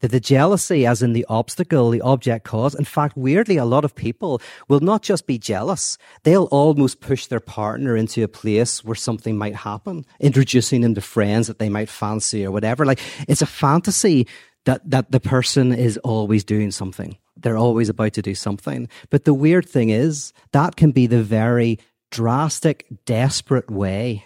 [0.00, 3.84] That the jealousy, as in the obstacle, the object cause, in fact, weirdly, a lot
[3.84, 8.84] of people will not just be jealous, they'll almost push their partner into a place
[8.84, 12.84] where something might happen, introducing them to friends that they might fancy or whatever.
[12.84, 14.26] Like, it's a fantasy
[14.64, 17.16] that, that the person is always doing something.
[17.36, 18.88] They're always about to do something.
[19.10, 21.78] But the weird thing is, that can be the very
[22.10, 24.24] drastic, desperate way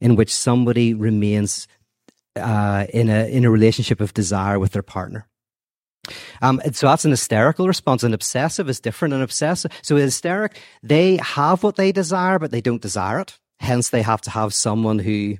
[0.00, 1.68] in which somebody remains
[2.36, 5.26] uh, in a in a relationship of desire with their partner.
[6.42, 8.02] Um, so that's an hysterical response.
[8.02, 9.14] An obsessive is different.
[9.14, 13.38] An obsessive, so hysteric, they have what they desire, but they don't desire it.
[13.60, 15.36] Hence, they have to have someone who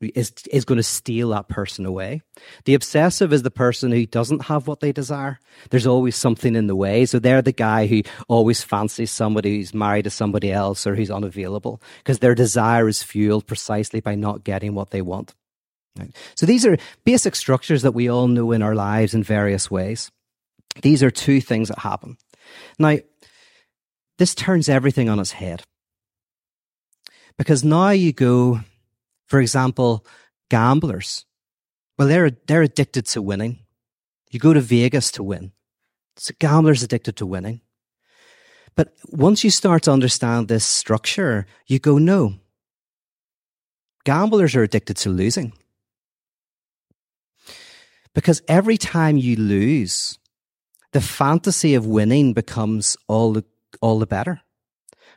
[0.00, 2.22] is is going to steal that person away.
[2.64, 5.38] The obsessive is the person who doesn't have what they desire.
[5.70, 7.04] There's always something in the way.
[7.04, 11.10] So they're the guy who always fancies somebody who's married to somebody else or who's
[11.10, 15.34] unavailable because their desire is fueled precisely by not getting what they want.
[16.34, 20.10] So these are basic structures that we all know in our lives in various ways.
[20.82, 22.16] These are two things that happen.
[22.78, 22.98] Now,
[24.18, 25.62] this turns everything on its head.
[27.36, 28.60] Because now you go,
[29.26, 30.04] for example,
[30.50, 31.24] gamblers.
[31.96, 33.60] Well, they're, they're addicted to winning.
[34.30, 35.52] You go to Vegas to win.
[36.16, 37.60] So gamblers addicted to winning.
[38.74, 42.34] But once you start to understand this structure, you go, no.
[44.04, 45.52] Gamblers are addicted to losing.
[48.18, 50.18] Because every time you lose,
[50.90, 53.44] the fantasy of winning becomes all the,
[53.80, 54.40] all the better.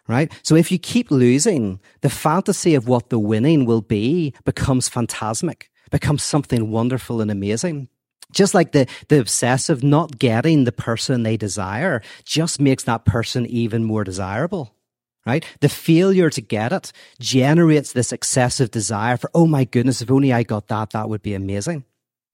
[0.07, 0.31] Right?
[0.43, 5.71] So if you keep losing, the fantasy of what the winning will be becomes phantasmic,
[5.89, 7.87] becomes something wonderful and amazing.
[8.33, 13.47] Just like the, the obsessive not getting the person they desire just makes that person
[13.47, 14.75] even more desirable
[15.23, 15.45] right?
[15.59, 20.33] The failure to get it generates this excessive desire for, oh my goodness, if only
[20.33, 21.85] I got that, that would be amazing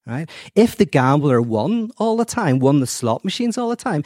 [0.07, 0.29] right?
[0.55, 4.03] If the gambler won all the time, won the slot machines all the time,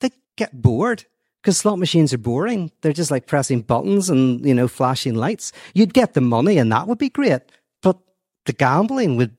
[0.00, 1.04] they get bored
[1.40, 2.72] because slot machines are boring.
[2.80, 5.52] They're just like pressing buttons and, you know, flashing lights.
[5.74, 7.42] You'd get the money and that would be great,
[7.82, 7.98] but
[8.46, 9.36] the gambling would,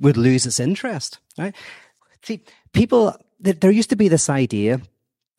[0.00, 1.54] would lose its interest, right?
[2.22, 4.80] See, people, there used to be this idea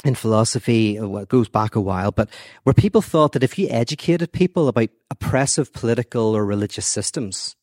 [0.04, 2.30] in philosophy, uh, well, it goes back a while, but
[2.64, 7.56] where people thought that if you educated people about oppressive political or religious systems,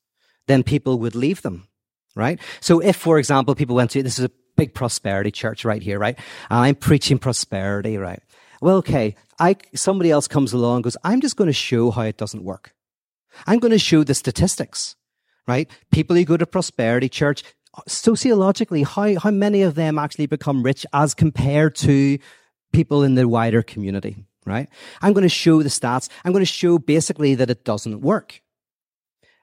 [0.48, 1.68] then people would leave them
[2.14, 2.38] right?
[2.60, 5.98] So if, for example, people went to, this is a big prosperity church right here,
[5.98, 6.18] right?
[6.50, 8.20] I'm preaching prosperity, right?
[8.60, 9.16] Well, okay.
[9.38, 12.44] I, somebody else comes along and goes, I'm just going to show how it doesn't
[12.44, 12.74] work.
[13.46, 14.94] I'm going to show the statistics,
[15.48, 15.70] right?
[15.90, 17.42] People who go to prosperity church,
[17.88, 22.18] sociologically, how, how many of them actually become rich as compared to
[22.72, 24.68] people in the wider community, right?
[25.00, 26.08] I'm going to show the stats.
[26.24, 28.42] I'm going to show basically that it doesn't work.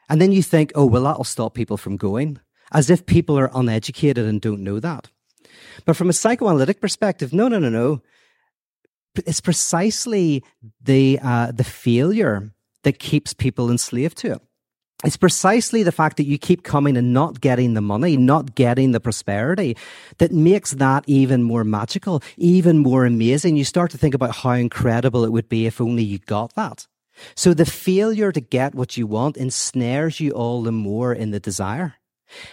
[0.07, 2.39] And then you think, oh, well, that'll stop people from going
[2.71, 5.09] as if people are uneducated and don't know that.
[5.85, 8.01] But from a psychoanalytic perspective, no, no, no, no.
[9.25, 10.43] It's precisely
[10.81, 12.51] the uh, the failure
[12.83, 14.41] that keeps people enslaved to it.
[15.05, 18.91] It's precisely the fact that you keep coming and not getting the money, not getting
[18.91, 19.77] the prosperity
[20.17, 23.55] that makes that even more magical, even more amazing.
[23.55, 26.85] You start to think about how incredible it would be if only you got that.
[27.33, 31.39] So the failure to get what you want ensnares you all the more in the
[31.39, 31.95] desire.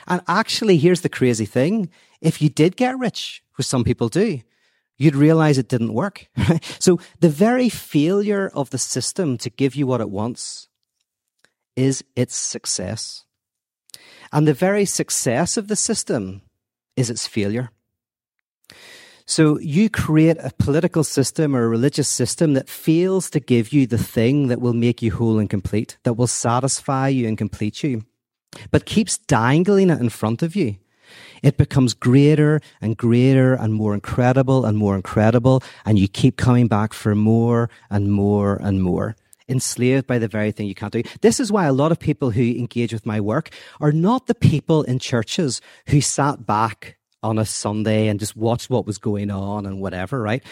[0.07, 1.91] And actually, here's the crazy thing.
[2.21, 4.41] If you did get rich, which some people do,
[4.97, 6.29] you'd realize it didn't work.
[6.79, 10.69] so the very failure of the system to give you what it wants
[11.75, 13.25] is its success.
[14.33, 16.43] And the very success of the system
[16.97, 17.71] is its failure.
[19.29, 23.87] So you create a political system or a religious system that fails to give you
[23.87, 27.83] the thing that will make you whole and complete, that will satisfy you and complete
[27.83, 28.05] you
[28.71, 30.77] but keeps dangling it in front of you,
[31.43, 35.63] it becomes greater and greater and more incredible and more incredible.
[35.85, 39.17] And you keep coming back for more and more and more.
[39.49, 41.05] Enslaved by the very thing you can't do.
[41.21, 44.35] This is why a lot of people who engage with my work are not the
[44.35, 49.31] people in churches who sat back on a Sunday and just watched what was going
[49.31, 50.43] on and whatever, right?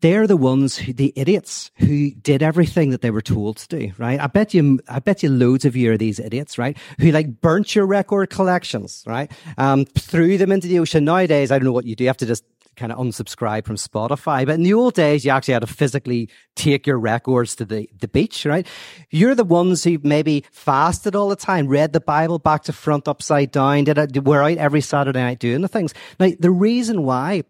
[0.00, 3.92] They're the ones who, the idiots who did everything that they were told to do,
[3.98, 4.20] right?
[4.20, 6.76] I bet you, I bet you loads of you are these idiots, right?
[7.00, 9.30] Who like burnt your record collections, right?
[9.58, 11.04] Um, threw them into the ocean.
[11.04, 12.04] Nowadays, I don't know what you do.
[12.04, 12.44] You have to just
[12.76, 14.44] kind of unsubscribe from Spotify.
[14.44, 17.88] But in the old days, you actually had to physically take your records to the,
[17.98, 18.66] the beach, right?
[19.10, 23.08] You're the ones who maybe fasted all the time, read the Bible back to front,
[23.08, 25.94] upside down, did it, were out every Saturday night doing the things.
[26.20, 27.44] Now, the reason why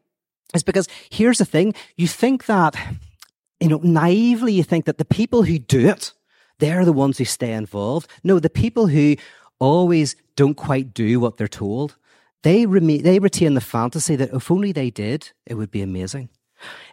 [0.54, 1.74] is because here's the thing.
[1.96, 2.76] You think that,
[3.60, 6.12] you know, naively, you think that the people who do it,
[6.58, 8.10] they're the ones who stay involved.
[8.24, 9.16] No, the people who
[9.58, 11.96] always don't quite do what they're told,
[12.42, 16.28] they, they retain the fantasy that if only they did, it would be amazing.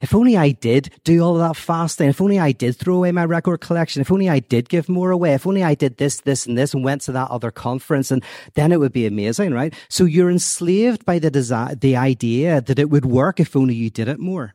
[0.02, 3.26] If only I did do all that fasting, if only I did throw away my
[3.26, 6.46] record collection, if only I did give more away, if only I did this, this,
[6.46, 8.24] and this and went to that other conference, and
[8.56, 9.74] then it would be amazing, right?
[9.90, 13.90] So you're enslaved by the desire, the idea that it would work if only you
[13.90, 14.54] did it more.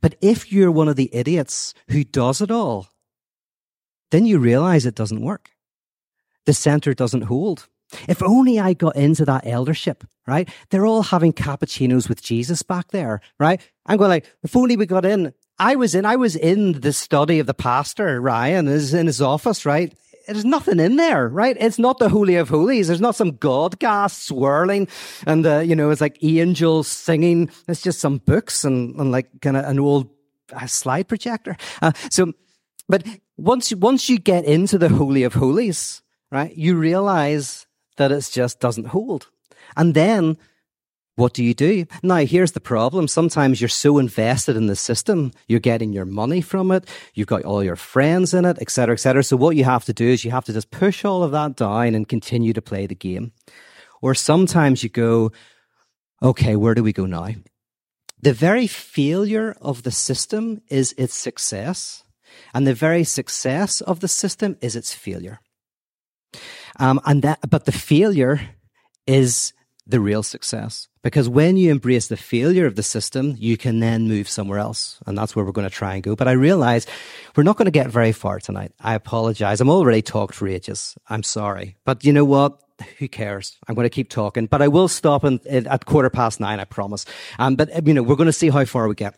[0.00, 2.88] But if you're one of the idiots who does it all,
[4.10, 5.50] then you realize it doesn't work.
[6.44, 7.68] The center doesn't hold.
[8.08, 10.48] If only I got into that eldership, right?
[10.70, 13.60] They're all having cappuccinos with Jesus back there, right?
[13.86, 15.32] I'm going like, if only we got in.
[15.58, 19.22] I was in, I was in the study of the pastor, Ryan, is in his
[19.22, 19.96] office, right?
[20.26, 21.56] There's nothing in there, right?
[21.58, 22.88] It's not the Holy of Holies.
[22.88, 24.88] There's not some God gas swirling
[25.26, 27.50] and, uh, you know, it's like angels singing.
[27.68, 30.10] It's just some books and, and like kind of an old
[30.52, 31.56] uh, slide projector.
[31.80, 32.32] Uh, so,
[32.88, 37.65] but once, once you get into the Holy of Holies, right, you realize
[37.96, 39.28] that it just doesn't hold.
[39.76, 40.36] And then
[41.16, 41.86] what do you do?
[42.02, 43.08] Now, here's the problem.
[43.08, 47.42] Sometimes you're so invested in the system, you're getting your money from it, you've got
[47.44, 49.24] all your friends in it, etc., etc.
[49.24, 51.56] So what you have to do is you have to just push all of that
[51.56, 53.32] down and continue to play the game.
[54.02, 55.32] Or sometimes you go,
[56.22, 57.30] okay, where do we go now?
[58.20, 62.04] The very failure of the system is its success,
[62.52, 65.40] and the very success of the system is its failure.
[66.78, 68.40] Um, and that, but the failure
[69.06, 69.52] is
[69.86, 70.88] the real success.
[71.02, 74.98] Because when you embrace the failure of the system, you can then move somewhere else.
[75.06, 76.16] And that's where we're going to try and go.
[76.16, 76.86] But I realize
[77.36, 78.72] we're not going to get very far tonight.
[78.80, 79.60] I apologize.
[79.60, 80.96] I'm already talked for ages.
[81.08, 81.76] I'm sorry.
[81.84, 82.60] But you know what?
[82.98, 83.56] Who cares?
[83.68, 86.60] I'm going to keep talking, but I will stop in, in, at quarter past nine,
[86.60, 87.06] I promise.
[87.38, 89.16] Um, but you know, we're going to see how far we get.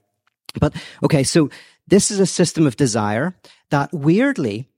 [0.61, 1.51] But okay, so
[1.89, 3.35] this is a system of desire
[3.71, 4.69] that weirdly,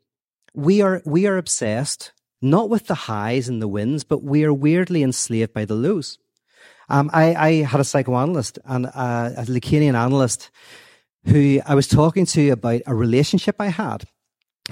[0.55, 4.53] we are, we are obsessed not with the highs and the wins, but we are
[4.53, 6.19] weirdly enslaved by the lows.
[6.89, 10.51] Um, I, I, had a psychoanalyst and uh, a Lacanian analyst
[11.25, 14.05] who I was talking to about a relationship I had.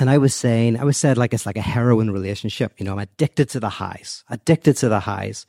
[0.00, 2.72] And I was saying, I was said like it's like a heroin relationship.
[2.78, 5.46] You know, I'm addicted to the highs, addicted to the highs.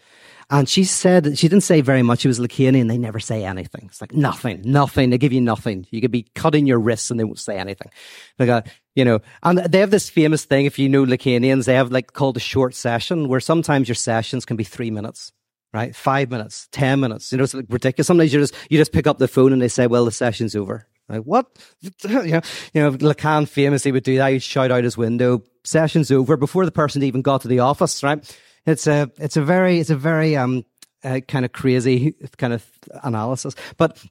[0.49, 2.21] And she said, she didn't say very much.
[2.21, 2.87] She was Lacanian.
[2.87, 3.85] They never say anything.
[3.85, 5.11] It's like nothing, nothing.
[5.11, 5.85] They give you nothing.
[5.91, 7.91] You could be cutting your wrists and they won't say anything.
[8.39, 8.65] Like,
[8.99, 10.65] you know, and they have this famous thing.
[10.65, 14.45] If you know Lacanians, they have like called a short session where sometimes your sessions
[14.45, 15.31] can be three minutes
[15.73, 15.95] right?
[15.95, 17.31] Five minutes, 10 minutes.
[17.31, 18.07] You know, it's like ridiculous.
[18.07, 20.55] Sometimes you just, you just pick up the phone and they say, well, the session's
[20.55, 20.87] over.
[21.07, 21.45] Like, what?
[21.81, 22.41] you know,
[22.73, 24.31] you know, Lacan famously would do that.
[24.31, 28.03] He'd shout out his window, session's over before the person even got to the office,
[28.03, 28.37] right?
[28.65, 30.65] It's a, it's a very, it's a very, um,
[31.03, 32.65] uh, kind of crazy kind of
[33.03, 33.55] analysis.
[33.77, 34.03] But,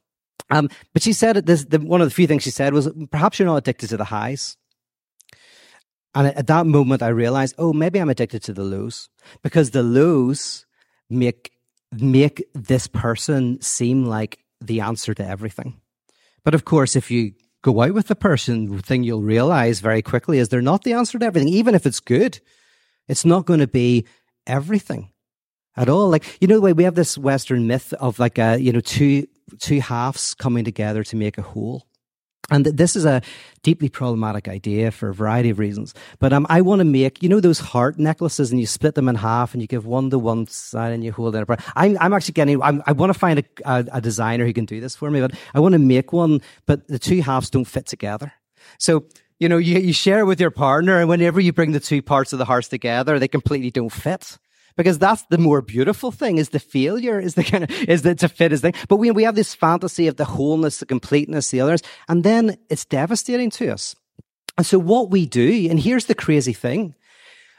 [0.49, 3.37] um, but she said this, the, one of the few things she said was perhaps
[3.37, 4.57] you're not addicted to the highs.
[6.15, 9.09] And at that moment, I realized, oh, maybe I'm addicted to the lows
[9.43, 10.65] because the lows
[11.09, 11.51] make,
[11.91, 15.79] make this person seem like the answer to everything.
[16.43, 20.01] But of course, if you go out with the person, the thing you'll realize very
[20.01, 21.49] quickly is they're not the answer to everything.
[21.49, 22.39] Even if it's good,
[23.07, 24.05] it's not going to be
[24.47, 25.11] everything
[25.77, 26.09] at all.
[26.09, 28.79] Like, you know, the way we have this Western myth of like, a, you know,
[28.79, 29.27] two,
[29.59, 31.85] two halves coming together to make a whole.
[32.51, 33.21] And this is a
[33.63, 35.93] deeply problematic idea for a variety of reasons.
[36.19, 39.09] But um, I want to make, you know, those heart necklaces and you split them
[39.09, 41.61] in half and you give one to one side and you hold it up.
[41.75, 44.65] I'm, I'm actually getting, I'm, i want to find a, a, a designer who can
[44.65, 47.65] do this for me, but I want to make one, but the two halves don't
[47.65, 48.33] fit together.
[48.77, 49.05] So,
[49.39, 52.01] you know, you, you share it with your partner and whenever you bring the two
[52.01, 54.37] parts of the hearts together, they completely don't fit
[54.79, 58.15] because that's the more beautiful thing is the failure is the kind of is the
[58.15, 61.59] to fit thing but we, we have this fantasy of the wholeness the completeness the
[61.59, 63.93] others and then it's devastating to us
[64.57, 66.95] and so what we do and here's the crazy thing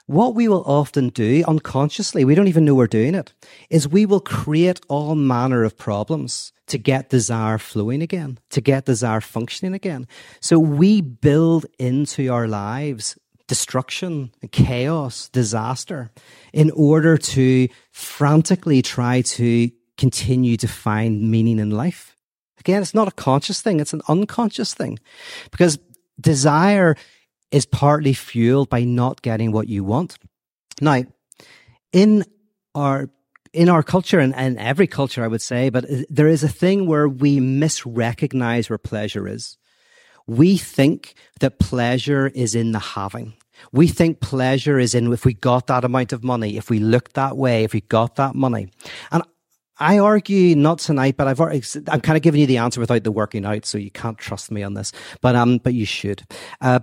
[0.07, 3.33] what we will often do unconsciously, we don't even know we're doing it,
[3.69, 8.87] is we will create all manner of problems to get desire flowing again, to get
[8.87, 10.09] desire functioning again.
[10.41, 13.17] So we build into our lives
[13.51, 16.09] destruction, chaos, disaster
[16.53, 22.15] in order to frantically try to continue to find meaning in life.
[22.61, 25.01] Again, it's not a conscious thing, it's an unconscious thing
[25.51, 25.81] because
[26.21, 26.95] desire
[27.51, 30.17] is partly fueled by not getting what you want.
[30.81, 31.03] Now,
[31.93, 32.25] in
[32.77, 33.11] our
[33.53, 36.49] in our culture and, and every culture, I would say, but uh, there is a
[36.49, 39.59] thing where we misrecognize where pleasure is.
[40.31, 43.35] We think that pleasure is in the having.
[43.73, 47.15] We think pleasure is in if we got that amount of money, if we looked
[47.15, 48.69] that way, if we got that money.
[49.11, 49.25] And
[49.81, 53.03] I argue not tonight, but I've already, I'm kind of giving you the answer without
[53.03, 54.93] the working out, so you can't trust me on this.
[55.21, 56.23] But um, but you should.
[56.61, 56.79] Uh,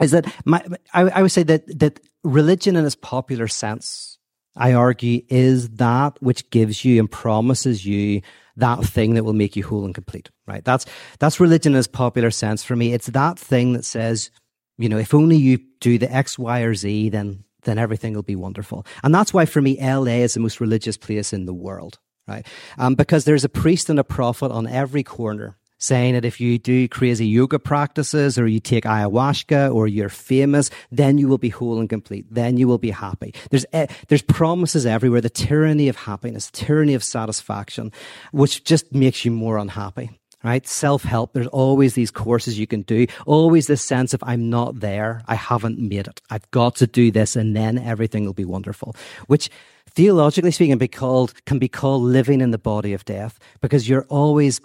[0.00, 0.64] is that my?
[0.94, 4.16] I, I would say that that religion in its popular sense,
[4.56, 8.22] I argue, is that which gives you and promises you
[8.58, 10.30] that thing that will make you whole and complete.
[10.46, 10.64] Right?
[10.64, 10.86] That's
[11.18, 12.92] that's religion in its popular sense for me.
[12.92, 14.30] It's that thing that says,
[14.76, 18.22] you know, if only you do the X, Y, or Z, then then everything will
[18.22, 18.86] be wonderful.
[19.02, 21.98] And that's why for me, LA is the most religious place in the world
[22.28, 22.46] right?
[22.76, 26.58] Um, because there's a priest and a prophet on every corner saying that if you
[26.58, 31.48] do crazy yoga practices or you take ayahuasca or you're famous, then you will be
[31.48, 32.26] whole and complete.
[32.30, 33.34] Then you will be happy.
[33.50, 35.20] There's, uh, there's promises everywhere.
[35.20, 37.92] The tyranny of happiness, tyranny of satisfaction,
[38.32, 40.10] which just makes you more unhappy.
[40.44, 40.64] Right?
[40.68, 41.32] Self-help.
[41.32, 43.08] There's always these courses you can do.
[43.26, 45.20] Always this sense of I'm not there.
[45.26, 46.20] I haven't made it.
[46.30, 48.94] I've got to do this and then everything will be wonderful,
[49.26, 49.50] which
[49.90, 54.06] theologically speaking, be called, can be called living in the body of death because you're
[54.08, 54.60] always,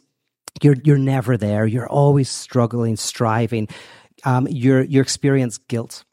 [0.61, 1.65] you're, you're never there.
[1.65, 3.67] You're always struggling, striving.
[4.23, 6.03] Um, you're, you experience guilt.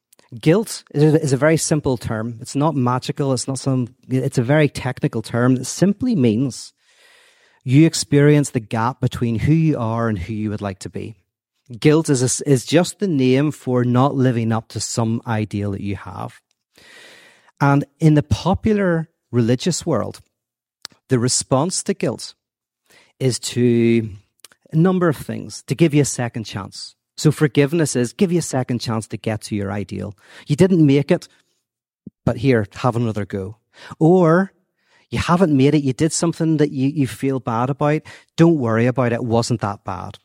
[0.41, 2.39] Guilt is a very simple term.
[2.41, 3.33] It's not magical.
[3.33, 6.73] It's not some, it's a very technical term that simply means
[7.65, 11.17] you experience the gap between who you are and who you would like to be.
[11.79, 15.83] Guilt is, a, is just the name for not living up to some ideal that
[15.83, 16.41] you have.
[17.61, 20.21] And in the popular religious world,
[21.09, 22.35] the response to guilt
[23.19, 24.11] is to
[24.73, 26.95] a number of things to give you a second chance.
[27.17, 30.17] So forgiveness is give you a second chance to get to your ideal.
[30.47, 31.29] You didn't make it,
[32.25, 33.59] but here, have another go.
[33.99, 34.53] Or
[35.11, 38.03] you haven't made it, you did something that you, you feel bad about.
[38.37, 40.19] Don't worry about it, it wasn't that bad.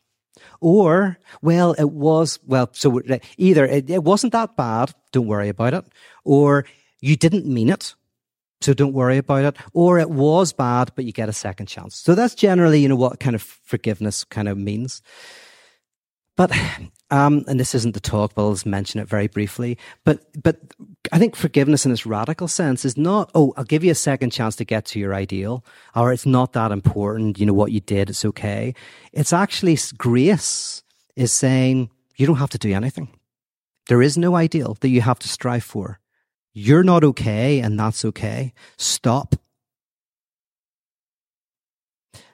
[0.60, 3.00] Or, well, it was, well, so
[3.36, 5.84] either it, it wasn't that bad, don't worry about it,
[6.24, 6.64] or
[7.00, 7.94] you didn't mean it.
[8.60, 9.56] So don't worry about it.
[9.72, 11.96] Or it was bad, but you get a second chance.
[11.96, 15.02] So that's generally, you know, what kind of forgiveness kind of means.
[16.36, 16.52] But,
[17.10, 19.78] um, and this isn't the talk, but I'll just mention it very briefly.
[20.04, 20.60] But, but
[21.10, 24.30] I think forgiveness in its radical sense is not, oh, I'll give you a second
[24.30, 27.38] chance to get to your ideal, or it's not that important.
[27.38, 28.74] You know, what you did, it's okay.
[29.12, 30.82] It's actually grace
[31.14, 33.08] is saying you don't have to do anything.
[33.88, 36.00] There is no ideal that you have to strive for.
[36.58, 38.54] You're not okay, and that's okay.
[38.78, 39.36] Stop.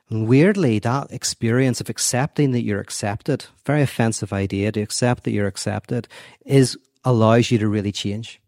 [0.08, 5.32] And weirdly, that experience of accepting that you're accepted, very offensive idea to accept that
[5.32, 6.06] you're accepted,
[6.46, 8.40] is allows you to really change.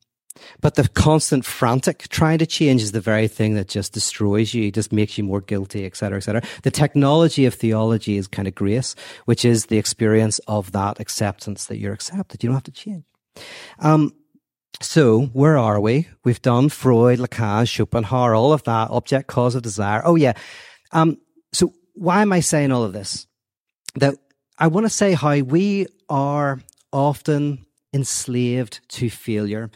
[0.60, 4.70] But the constant frantic trying to change is the very thing that just destroys you,
[4.70, 6.42] just makes you more guilty, etc., etc.
[6.62, 8.94] The technology of theology is kind of grace,
[9.24, 12.44] which is the experience of that acceptance that you're accepted.
[12.44, 13.02] You don't have to change.
[13.80, 14.12] Um,
[14.80, 16.08] so, where are we?
[16.24, 20.02] We've done Freud, Lacan, Schopenhauer, all of that, object, cause of desire.
[20.04, 20.34] Oh, yeah.
[20.92, 21.18] Um,
[21.52, 23.26] so, why am I saying all of this?
[23.94, 24.16] That
[24.58, 26.60] I want to say how we are
[26.92, 29.70] often enslaved to failure,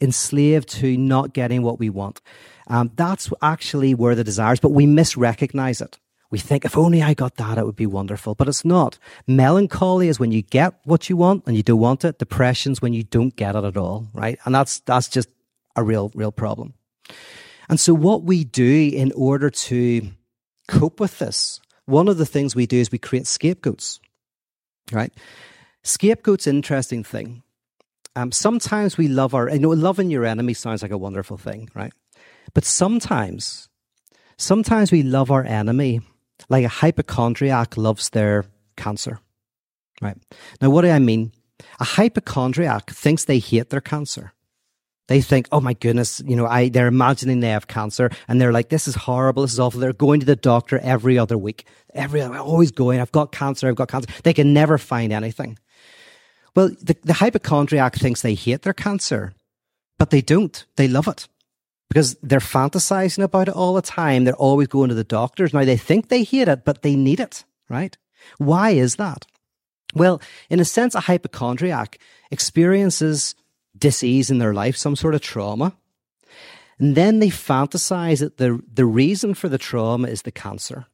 [0.00, 2.20] enslaved to not getting what we want.
[2.68, 5.98] Um, that's actually where the desires, but we misrecognize it.
[6.30, 8.34] We think, if only I got that, it would be wonderful.
[8.36, 8.98] But it's not.
[9.26, 12.18] Melancholy is when you get what you want and you don't want it.
[12.18, 14.38] Depression's when you don't get it at all, right?
[14.44, 15.28] And that's, that's just
[15.74, 16.74] a real, real problem.
[17.68, 20.08] And so what we do in order to
[20.68, 24.00] cope with this, one of the things we do is we create scapegoats,
[24.92, 25.12] right?
[25.82, 27.42] Scapegoat's interesting thing.
[28.14, 31.70] Um, sometimes we love our, you know, loving your enemy sounds like a wonderful thing,
[31.74, 31.92] right?
[32.54, 33.68] But sometimes,
[34.36, 36.00] sometimes we love our enemy
[36.50, 38.44] like a hypochondriac loves their
[38.76, 39.20] cancer.
[40.02, 40.16] Right.
[40.60, 41.32] Now, what do I mean?
[41.78, 44.32] A hypochondriac thinks they hate their cancer.
[45.08, 48.52] They think, oh my goodness, you know, I, they're imagining they have cancer and they're
[48.52, 49.42] like, this is horrible.
[49.42, 49.80] This is awful.
[49.80, 51.66] They're going to the doctor every other week.
[51.94, 53.68] Every, other, always going, I've got cancer.
[53.68, 54.08] I've got cancer.
[54.22, 55.58] They can never find anything.
[56.54, 59.34] Well, the, the hypochondriac thinks they hate their cancer,
[59.98, 60.64] but they don't.
[60.76, 61.28] They love it
[61.90, 64.24] because they're fantasizing about it all the time.
[64.24, 65.52] They're always going to the doctors.
[65.52, 67.98] Now they think they hate it, but they need it, right?
[68.38, 69.26] Why is that?
[69.94, 71.98] Well, in a sense, a hypochondriac
[72.30, 73.34] experiences
[73.76, 75.76] disease in their life, some sort of trauma.
[76.78, 80.86] And then they fantasize that the, the reason for the trauma is the cancer.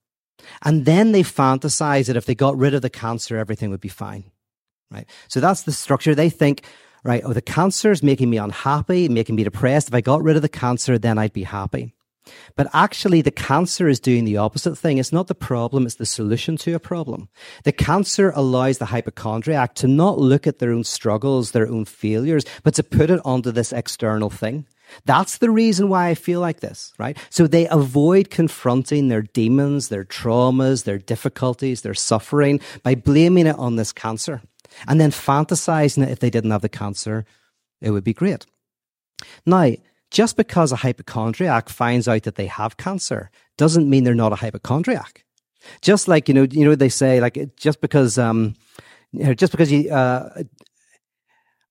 [0.63, 3.89] And then they fantasize that if they got rid of the cancer, everything would be
[3.89, 4.25] fine.
[4.91, 5.07] Right?
[5.29, 6.15] So that's the structure.
[6.15, 6.63] They think,
[7.07, 7.23] right?
[7.25, 9.89] Oh, the cancer is making me unhappy, making me depressed.
[9.89, 11.95] If I got rid of the cancer, then I'd be happy.
[12.57, 14.99] But actually, the cancer is doing the opposite thing.
[14.99, 17.29] It's not the problem, it's the solution to a problem.
[17.63, 22.45] The cancer allows the hypochondriac to not look at their own struggles, their own failures,
[22.65, 24.67] but to put it onto this external thing.
[25.05, 27.17] That's the reason why I feel like this, right?
[27.31, 33.59] So they avoid confronting their demons, their traumas, their difficulties, their suffering by blaming it
[33.59, 34.43] on this cancer
[34.87, 37.25] and then fantasizing that if they didn't have the cancer,
[37.81, 38.47] it would be great.
[39.45, 39.73] Now,
[40.11, 44.37] just because a hypochondriac finds out that they have cancer doesn't mean they're not a
[44.37, 45.25] hypochondriac.
[45.83, 48.55] Just like, you know, you know, they say like, just because, um,
[49.13, 50.43] you know, just because you, uh,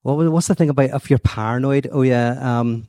[0.01, 1.88] what, what's the thing about if you're paranoid?
[1.91, 2.88] Oh yeah, um,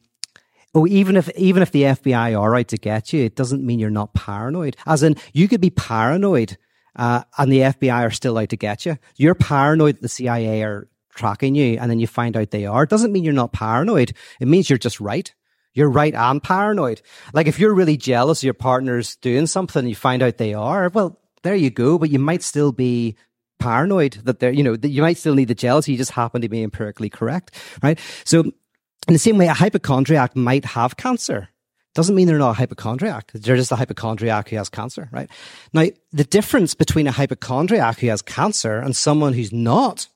[0.77, 3.79] Oh, even if even if the FBI are out to get you, it doesn't mean
[3.79, 4.77] you're not paranoid.
[4.87, 6.59] As in, you could be paranoid,
[6.97, 8.99] uh, and the FBI are still out to get you.
[9.17, 12.87] You're paranoid that the CIA are tracking you, and then you find out they are.
[12.87, 14.13] Doesn't mean you're not paranoid.
[14.41, 15.33] It means you're just right.
[15.75, 17.03] You're right and paranoid.
[17.35, 20.55] Like if you're really jealous of your partner's doing something, and you find out they
[20.55, 20.89] are.
[20.89, 21.99] Well, there you go.
[21.99, 23.17] But you might still be
[23.59, 25.93] paranoid that they're, you know, that you might still need the jealousy.
[25.93, 27.99] You just happen to be empirically correct, right?
[28.25, 31.51] So in the same way, a hypochondriac might have cancer.
[31.97, 33.33] Doesn't mean they're not a hypochondriac.
[33.33, 35.31] They're just a hypochondriac who has cancer, right?
[35.73, 40.07] Now, the difference between a hypochondriac who has cancer and someone who's not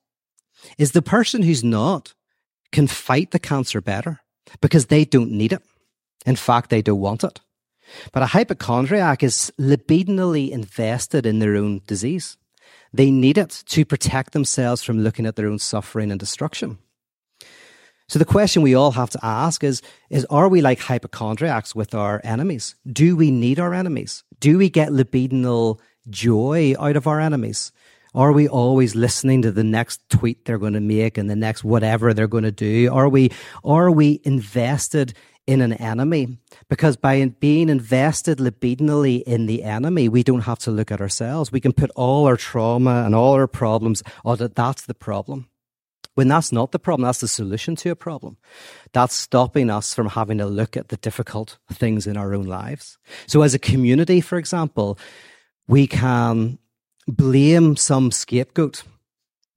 [0.76, 2.12] is the person who's not
[2.70, 4.20] can fight the cancer better
[4.61, 5.62] because they don't need it.
[6.26, 7.41] In fact, they don't want it.
[8.12, 12.37] But a hypochondriac is libidinally invested in their own disease.
[12.93, 16.76] They need it to protect themselves from looking at their own suffering and destruction.
[18.11, 21.94] So the question we all have to ask is, is are we like hypochondriacs with
[21.94, 22.74] our enemies?
[22.84, 24.24] Do we need our enemies?
[24.40, 27.70] Do we get libidinal joy out of our enemies?
[28.12, 31.62] Are we always listening to the next tweet they're going to make and the next
[31.62, 32.92] whatever they're going to do?
[32.92, 33.30] Are we,
[33.62, 35.14] are we invested
[35.46, 36.36] in an enemy?
[36.68, 41.52] Because by being invested libidinally in the enemy, we don't have to look at ourselves.
[41.52, 45.48] We can put all our trauma and all our problems, oh, that that's the problem
[46.21, 48.37] when that's not the problem, that's the solution to a problem.
[48.93, 52.99] That's stopping us from having to look at the difficult things in our own lives.
[53.27, 54.99] So, as a community, for example,
[55.66, 56.59] we can
[57.09, 58.83] blame some scapegoat,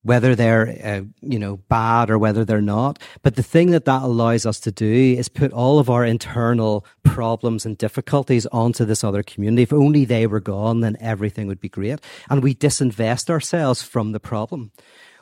[0.04, 2.98] whether they're, uh, you know, bad or whether they're not.
[3.24, 4.86] But the thing that that allows us to do
[5.20, 9.64] is put all of our internal problems and difficulties onto this other community.
[9.64, 12.00] If only they were gone, then everything would be great.
[12.30, 14.72] And we disinvest ourselves from the problem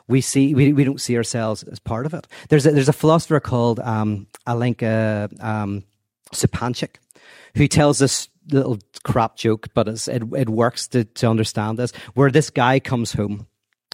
[0.08, 2.26] we see we, we don't see ourselves as part of it.
[2.48, 5.84] There's a, there's a philosopher called um, Alenka um,
[6.32, 6.96] Zupančič
[7.56, 12.30] who tells this little crap joke, but it, it works to, to understand this, where
[12.30, 13.46] this guy comes home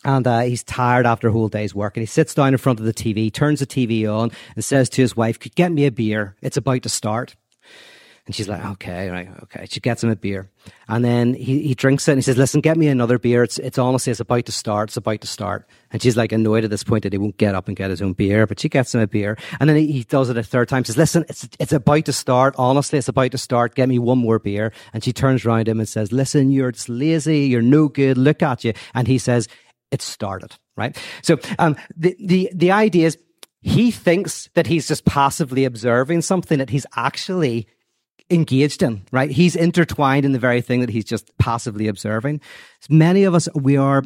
[0.04, 2.78] and uh, he's tired after a whole day's work and he sits down in front
[2.78, 5.86] of the TV, turns the TV on and says to his wife, could get me
[5.86, 6.36] a beer?
[6.40, 7.36] It's about to start.
[8.28, 9.66] And she's like, okay, right, okay.
[9.70, 10.50] She gets him a beer.
[10.86, 13.42] And then he, he drinks it and he says, listen, get me another beer.
[13.42, 14.90] It's, it's honestly, it's about to start.
[14.90, 15.66] It's about to start.
[15.90, 18.02] And she's like annoyed at this point that he won't get up and get his
[18.02, 19.38] own beer, but she gets him a beer.
[19.58, 22.12] And then he, he does it a third time, says, listen, it's, it's about to
[22.12, 22.54] start.
[22.58, 23.74] Honestly, it's about to start.
[23.74, 24.74] Get me one more beer.
[24.92, 27.46] And she turns around him and says, listen, you're just lazy.
[27.46, 28.18] You're no good.
[28.18, 28.74] Look at you.
[28.94, 29.48] And he says,
[29.90, 31.02] it started, right?
[31.22, 33.16] So, um, the, the, the idea is
[33.62, 37.68] he thinks that he's just passively observing something that he's actually
[38.30, 39.30] engaged in, right?
[39.30, 42.40] He's intertwined in the very thing that he's just passively observing.
[42.88, 44.02] Many of us, we are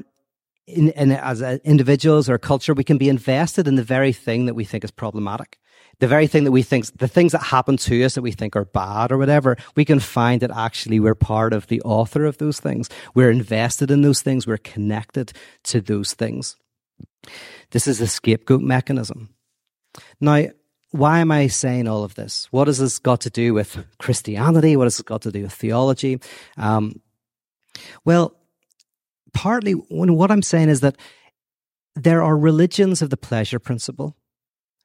[0.67, 4.55] in, in, as individuals or culture, we can be invested in the very thing that
[4.55, 5.59] we think is problematic.
[5.99, 8.57] The very thing that we think, the things that happen to us that we think
[8.57, 12.39] are bad or whatever, we can find that actually we're part of the author of
[12.39, 12.89] those things.
[13.15, 14.47] We're invested in those things.
[14.47, 15.33] We're connected
[15.65, 16.57] to those things.
[17.71, 19.35] This is a scapegoat mechanism.
[20.21, 20.47] Now,
[20.93, 22.47] why am I saying all of this?
[22.51, 24.77] What has this got to do with Christianity?
[24.77, 26.21] What has it got to do with theology?
[26.57, 27.01] Um,
[28.05, 28.37] well,
[29.33, 30.97] partly what I'm saying is that
[31.95, 34.17] there are religions of the pleasure principle,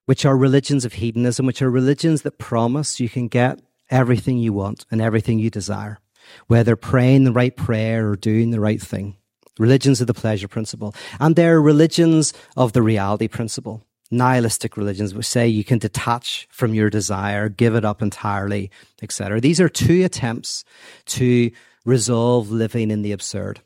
[0.06, 4.54] which are religions of hedonism, which are religions that promise you can get everything you
[4.54, 6.00] want and everything you desire,
[6.48, 9.18] whether praying the right prayer or doing the right thing.
[9.60, 10.94] Religions of the pleasure principle.
[11.20, 16.48] And there are religions of the reality principle nihilistic religions which say you can detach
[16.52, 19.42] from your desire, give it up entirely, etc.
[19.42, 20.64] These are two attempts
[21.08, 21.52] to
[21.86, 23.62] resolve living in the absurd,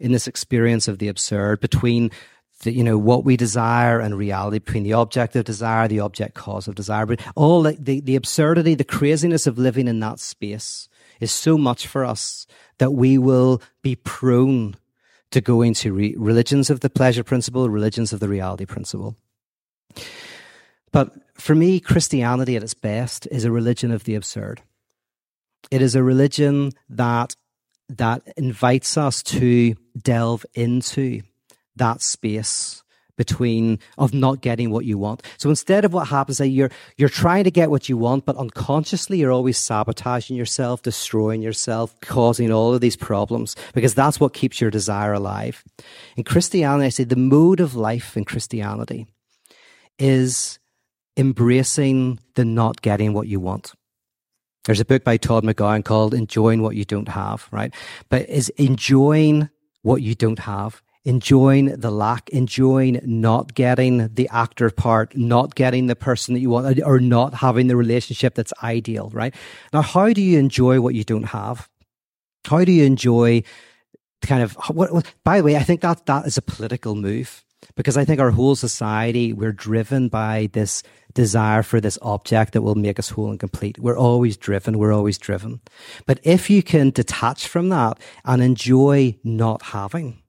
[0.00, 2.10] in this experience of the absurd between
[2.62, 6.34] the, you know what we desire and reality, between the object of desire, the object
[6.34, 10.20] cause of desire, but all the, the, the absurdity, the craziness of living in that
[10.20, 10.88] space
[11.20, 12.46] is so much for us
[12.78, 14.76] that we will be prone
[15.30, 19.16] to go into re- religions of the pleasure principle, religions of the reality principle.
[20.92, 24.62] But for me, Christianity at its best is a religion of the absurd.
[25.70, 27.36] It is a religion that
[27.88, 31.22] that invites us to delve into
[31.74, 32.84] that space
[33.16, 35.22] between of not getting what you want.
[35.36, 38.36] So instead of what happens that you're you're trying to get what you want, but
[38.36, 44.32] unconsciously you're always sabotaging yourself, destroying yourself, causing all of these problems because that's what
[44.32, 45.62] keeps your desire alive.
[46.16, 49.06] In Christianity, I say the mode of life in Christianity
[49.98, 50.59] is
[51.20, 53.74] embracing the not getting what you want.
[54.64, 57.72] There's a book by Todd McGowan called Enjoying What You Don't Have, right?
[58.08, 59.48] But is enjoying
[59.82, 65.86] what you don't have enjoying the lack, enjoying not getting the actor part, not getting
[65.86, 69.34] the person that you want, or not having the relationship that's ideal, right?
[69.72, 71.68] Now, how do you enjoy what you don't have?
[72.46, 73.42] How do you enjoy
[74.20, 77.44] kind of what, what, by the way, I think that that is a political move
[77.74, 80.82] because I think our whole society, we're driven by this
[81.14, 83.78] desire for this object that will make us whole and complete.
[83.78, 84.78] We're always driven.
[84.78, 85.60] We're always driven.
[86.06, 90.22] But if you can detach from that and enjoy not having,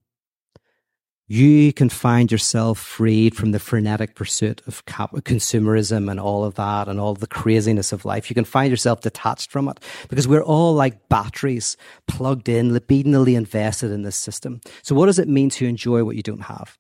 [1.31, 6.89] you can find yourself freed from the frenetic pursuit of consumerism and all of that
[6.89, 8.29] and all the craziness of life.
[8.29, 9.79] You can find yourself detached from it
[10.09, 14.59] because we're all like batteries plugged in, libidinally invested in this system.
[14.83, 16.77] So what does it mean to enjoy what you don't have?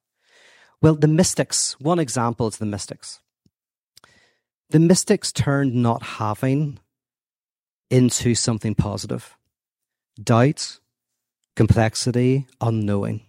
[0.81, 3.19] Well, the mystics, one example is the mystics.
[4.69, 6.79] The mystics turned not having
[7.89, 9.37] into something positive.
[10.21, 10.79] Doubt,
[11.55, 13.21] complexity, unknowing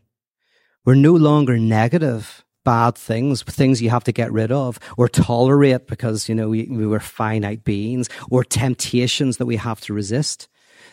[0.84, 5.86] we're no longer negative bad things, things you have to get rid of or tolerate
[5.86, 10.48] because, you know, we, we were finite beings or temptations that we have to resist.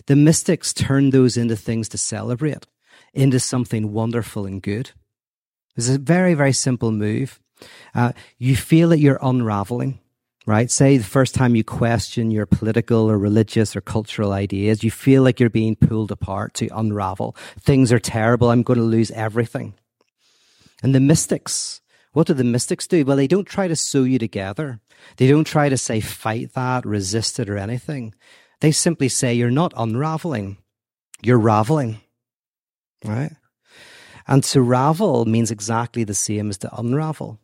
[0.07, 2.66] The mystics turned those into things to celebrate,
[3.14, 4.91] into something wonderful and good.
[5.76, 7.39] It's a very, very simple move.
[7.93, 9.99] Uh, you feel that you're unraveling
[10.49, 10.72] right?
[10.72, 15.22] Say the first time you question your political or religious or cultural ideas, you feel
[15.22, 17.36] like you're being pulled apart to unravel.
[17.59, 18.49] Things are terrible.
[18.49, 19.76] I'm going to lose everything.
[20.82, 21.82] And the mystics,
[22.13, 23.05] what do the mystics do?
[23.05, 24.80] Well, they don't try to sew you together.
[25.17, 28.15] They don't try to say fight that, resist it, or anything.
[28.59, 30.57] They simply say you're not unraveling,
[31.22, 32.01] you're raveling.
[33.05, 33.34] Right?
[34.30, 37.39] And to ravel means exactly the same as to unravel.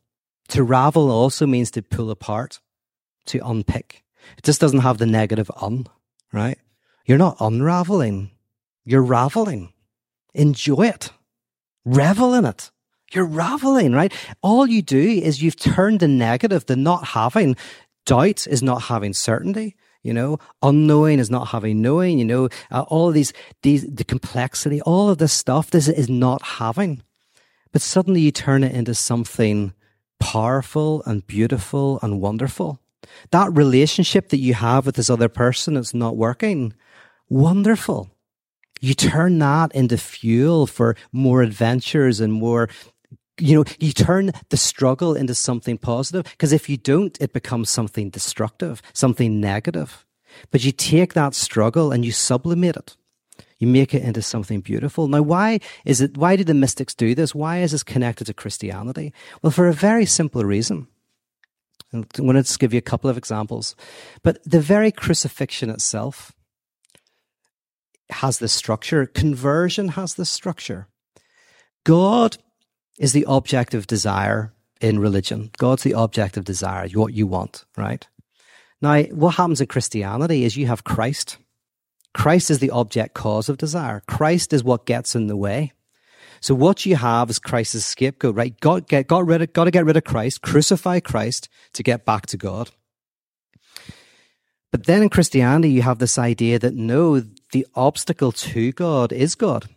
[0.49, 2.59] To ravel also means to pull apart
[3.25, 4.03] to unpick.
[4.37, 5.87] It just doesn't have the negative un,
[6.31, 6.59] right?
[7.07, 8.29] You're not unraveling.
[8.83, 9.73] You're raveling.
[10.35, 11.09] Enjoy it.
[11.85, 12.69] Revel in it.
[13.11, 14.13] You're raveling, right?
[14.43, 17.55] All you do is you've turned the negative, the not having.
[18.05, 19.75] Doubt is not having certainty.
[20.05, 22.19] You know, unknowing is not having knowing.
[22.19, 23.33] You know, uh, all of these,
[23.63, 27.01] these, the complexity, all of this stuff, this is not having.
[27.71, 29.73] But suddenly you turn it into something
[30.19, 32.79] powerful and beautiful and wonderful.
[33.31, 36.73] That relationship that you have with this other person that's not working,
[37.27, 38.11] wonderful.
[38.81, 42.69] You turn that into fuel for more adventures and more
[43.39, 47.69] you know, you turn the struggle into something positive because if you don't, it becomes
[47.69, 50.05] something destructive, something negative.
[50.51, 52.97] But you take that struggle and you sublimate it.
[53.57, 55.07] You make it into something beautiful.
[55.07, 57.33] Now, why is it, why did the mystics do this?
[57.33, 59.13] Why is this connected to Christianity?
[59.41, 60.87] Well, for a very simple reason.
[61.93, 63.75] I'm going to give you a couple of examples.
[64.23, 66.33] But the very crucifixion itself
[68.09, 69.05] has this structure.
[69.05, 70.87] Conversion has this structure.
[71.85, 72.37] God
[72.97, 75.51] is the object of desire in religion.
[75.57, 78.07] God's the object of desire, what you want, right?
[78.81, 81.37] Now, what happens in Christianity is you have Christ.
[82.13, 84.01] Christ is the object cause of desire.
[84.07, 85.73] Christ is what gets in the way.
[86.41, 88.59] So what you have is Christ's scapegoat, right?
[88.59, 92.05] Got, get, got, rid of, got to get rid of Christ, crucify Christ to get
[92.05, 92.71] back to God.
[94.71, 97.21] But then in Christianity, you have this idea that no,
[97.51, 99.69] the obstacle to God is God.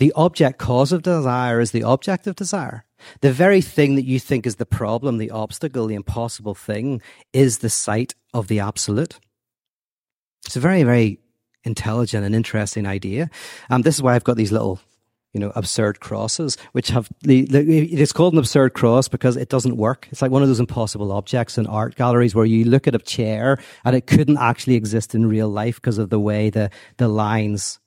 [0.00, 2.86] The object cause of desire is the object of desire.
[3.20, 7.02] The very thing that you think is the problem, the obstacle, the impossible thing
[7.34, 9.20] is the site of the absolute.
[10.46, 11.20] It's a very, very
[11.64, 13.28] intelligent and interesting idea.
[13.68, 14.80] Um, this is why I've got these little
[15.34, 19.50] you know, absurd crosses, which have the, the, it's called an absurd cross because it
[19.50, 20.08] doesn't work.
[20.10, 22.98] It's like one of those impossible objects in art galleries where you look at a
[23.00, 27.06] chair and it couldn't actually exist in real life because of the way the, the
[27.06, 27.80] lines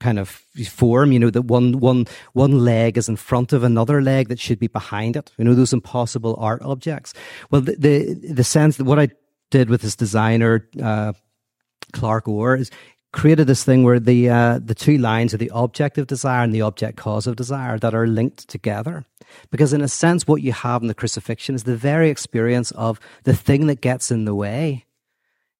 [0.00, 0.28] kind of
[0.68, 4.40] form, you know, that one, one, one leg is in front of another leg that
[4.40, 5.32] should be behind it.
[5.38, 7.14] You know, those impossible art objects.
[7.50, 9.08] Well, the, the, the sense that what I
[9.50, 11.12] did with this designer, uh,
[11.92, 12.70] Clark Orr is
[13.12, 16.52] created this thing where the uh, the two lines are the object of desire and
[16.52, 19.04] the object cause of desire that are linked together.
[19.50, 22.98] Because in a sense, what you have in the crucifixion is the very experience of
[23.22, 24.84] the thing that gets in the way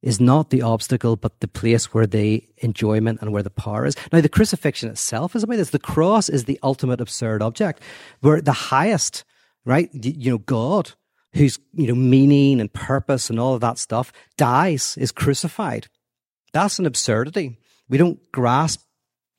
[0.05, 3.97] is not the obstacle, but the place where the enjoyment and where the power is.
[4.13, 5.71] Now, the crucifixion itself is about this.
[5.71, 7.83] The cross is the ultimate absurd object,
[8.21, 9.25] where the highest,
[9.65, 10.93] right, you know, God,
[11.33, 15.89] whose, you know, meaning and purpose and all of that stuff dies, is crucified.
[16.53, 17.57] That's an absurdity.
[17.89, 18.83] We don't grasp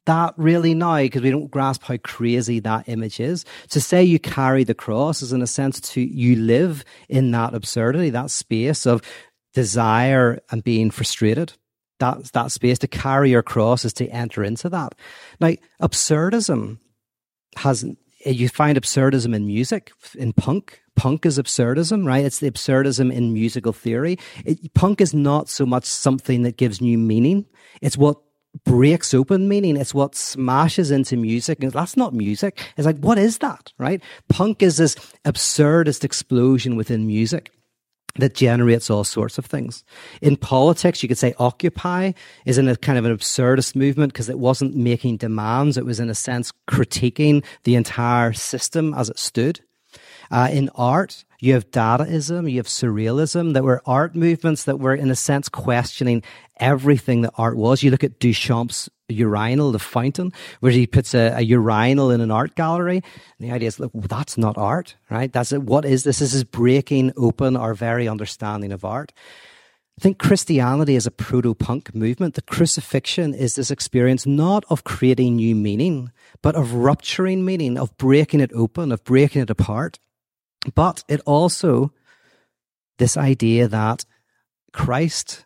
[0.07, 3.45] that really now because we don't grasp how crazy that image is.
[3.69, 7.53] To say you carry the cross is in a sense to you live in that
[7.53, 9.01] absurdity, that space of
[9.55, 11.53] desire and being frustrated.
[11.99, 14.93] That, that space to carry your cross is to enter into that.
[15.39, 16.77] Now, absurdism
[17.55, 17.85] has,
[18.25, 20.81] you find absurdism in music, in punk.
[20.97, 22.25] Punk is absurdism, right?
[22.25, 24.17] It's the absurdism in musical theory.
[24.43, 27.45] It, punk is not so much something that gives new meaning.
[27.81, 28.17] It's what
[28.65, 29.77] breaks open meaning.
[29.77, 31.63] It's what smashes into music.
[31.63, 32.61] And that's not music.
[32.75, 33.71] It's like, what is that?
[33.77, 34.01] Right?
[34.27, 37.51] Punk is this absurdist explosion within music
[38.17, 39.83] that generates all sorts of things.
[40.21, 42.13] In politics, you could say Occupy
[42.45, 45.77] is in a kind of an absurdist movement because it wasn't making demands.
[45.77, 49.61] It was in a sense critiquing the entire system as it stood.
[50.31, 54.95] Uh, in art, you have Dadaism, you have Surrealism, that were art movements that were,
[54.95, 56.23] in a sense, questioning
[56.59, 57.83] everything that art was.
[57.83, 62.31] You look at Duchamp's urinal, the fountain, where he puts a, a urinal in an
[62.31, 63.03] art gallery.
[63.39, 65.31] And the idea is, look, well, that's not art, right?
[65.31, 65.51] That's.
[65.51, 66.19] What is this?
[66.19, 69.13] This is breaking open our very understanding of art.
[69.97, 72.33] I think Christianity is a proto punk movement.
[72.33, 76.11] The crucifixion is this experience not of creating new meaning,
[76.41, 79.99] but of rupturing meaning, of breaking it open, of breaking it apart.
[80.73, 81.91] But it also,
[82.97, 84.05] this idea that
[84.71, 85.45] Christ,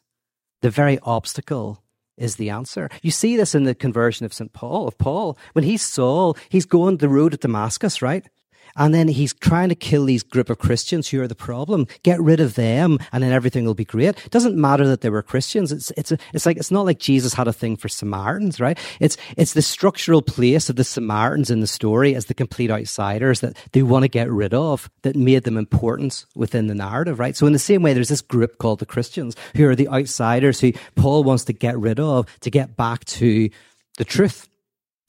[0.62, 1.84] the very obstacle
[2.18, 2.90] is the answer.
[3.02, 4.52] You see this in the conversion of St.
[4.54, 5.38] Paul, of Paul.
[5.54, 8.28] When he's Saul, he's going the road to Damascus, right?
[8.76, 11.88] And then he's trying to kill these group of Christians who are the problem.
[12.04, 14.26] Get rid of them and then everything will be great.
[14.26, 15.72] It doesn't matter that they were Christians.
[15.72, 18.78] It's, it's, a, it's like, it's not like Jesus had a thing for Samaritans, right?
[19.00, 23.42] It's, it's the structural place of the Samaritans in the story as the complete outsiders
[23.42, 27.36] that they want to get rid of that made them important within the narrative, right?
[27.36, 30.60] So in the same way, there's this group called the Christians who are the outsiders
[30.60, 33.50] who Paul wants to get rid of to get back to
[33.98, 34.48] the truth.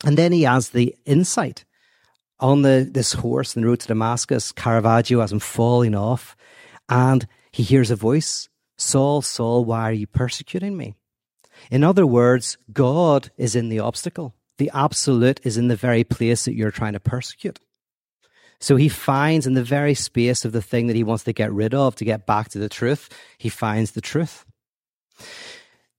[0.05, 1.65] And then he has the insight
[2.41, 6.37] on the, this horse in the road to Damascus, Caravaggio has him falling off,
[6.89, 10.95] and he hears a voice Saul, Saul, why are you persecuting me?
[11.71, 14.35] In other words, God is in the obstacle.
[14.57, 17.61] The absolute is in the very place that you're trying to persecute.
[18.59, 21.53] So he finds in the very space of the thing that he wants to get
[21.53, 24.45] rid of, to get back to the truth, he finds the truth.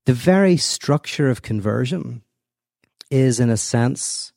[0.06, 2.24] The very structure of conversion
[3.10, 4.32] is, in a sense,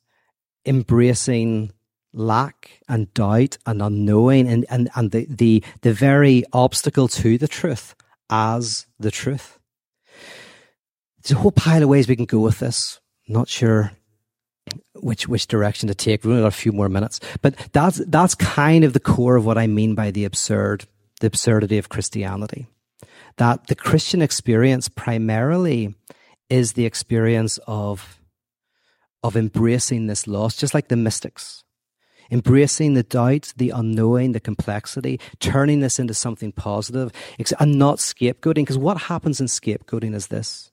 [0.65, 1.71] embracing
[2.15, 7.47] lack and doubt and unknowing and, and, and the, the, the very obstacle to the
[7.47, 7.93] truth
[8.29, 9.59] as the truth.
[11.21, 12.99] There's a whole pile of ways we can go with this.
[13.27, 13.91] Not sure
[14.93, 16.23] which which direction to take.
[16.23, 19.45] We've only got a few more minutes, but that's that's kind of the core of
[19.45, 20.85] what I mean by the absurd,
[21.21, 22.67] the absurdity of Christianity.
[23.37, 25.95] That the Christian experience primarily
[26.49, 28.19] is the experience of
[29.23, 31.64] of embracing this loss, just like the mystics
[32.31, 37.11] embracing the doubt, the unknowing, the complexity, turning this into something positive,
[37.59, 38.55] and not scapegoating.
[38.55, 40.71] Because what happens in scapegoating is this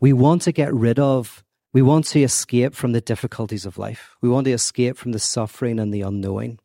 [0.00, 4.16] we want to get rid of, we want to escape from the difficulties of life.
[4.20, 6.58] We want to escape from the suffering and the unknowing.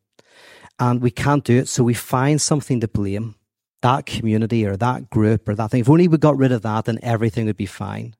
[0.78, 3.36] And we can't do it, so we find something to blame
[3.82, 5.80] that community or that group or that thing.
[5.80, 8.14] If only we got rid of that, then everything would be fine.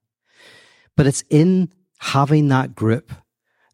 [0.95, 3.11] But it's in having that group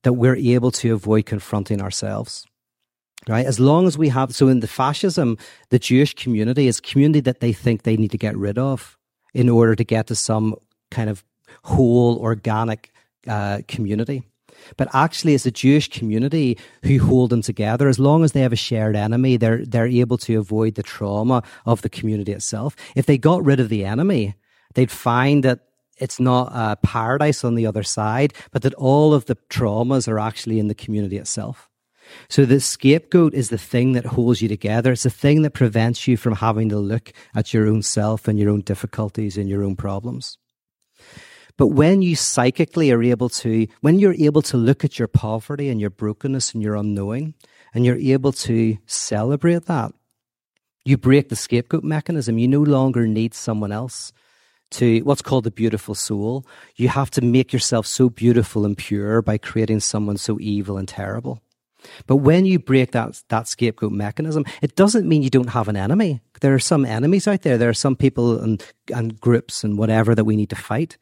[0.04, 2.45] that we're able to avoid confronting ourselves.
[3.28, 3.45] Right?
[3.45, 5.38] As long as we have, so in the fascism,
[5.70, 8.97] the Jewish community is community that they think they need to get rid of
[9.34, 10.56] in order to get to some
[10.89, 11.24] kind of
[11.64, 12.91] whole organic
[13.28, 14.24] uh, community.
[14.78, 17.88] But actually, it's a Jewish community who hold them together.
[17.88, 21.43] As long as they have a shared enemy, they're they're able to avoid the trauma
[21.66, 22.76] of the community itself.
[22.95, 24.36] If they got rid of the enemy,
[24.74, 25.68] they'd find that
[26.00, 30.20] it's not a paradise on the other side, but that all of the traumas are
[30.20, 31.70] actually in the community itself.
[32.28, 34.91] So the scapegoat is the thing that holds you together.
[34.91, 38.39] It's the thing that prevents you from having to look at your own self and
[38.39, 40.38] your own difficulties and your own problems.
[41.58, 45.70] But when you psychically are able to, when you're able to look at your poverty
[45.70, 47.36] and your brokenness and your unknowing,
[47.74, 49.91] and you're able to celebrate that,
[50.86, 52.38] you break the scapegoat mechanism.
[52.38, 54.12] You no longer need someone else
[54.72, 56.45] to what's called the beautiful soul.
[56.76, 60.88] You have to make yourself so beautiful and pure by creating someone so evil and
[60.88, 61.41] terrible.
[62.07, 65.78] But when you break that, that scapegoat mechanism, it doesn't mean you don't have an
[65.78, 66.22] enemy.
[66.41, 67.57] There are some enemies out there.
[67.57, 68.63] There are some people and,
[68.93, 70.97] and groups and whatever that we need to fight,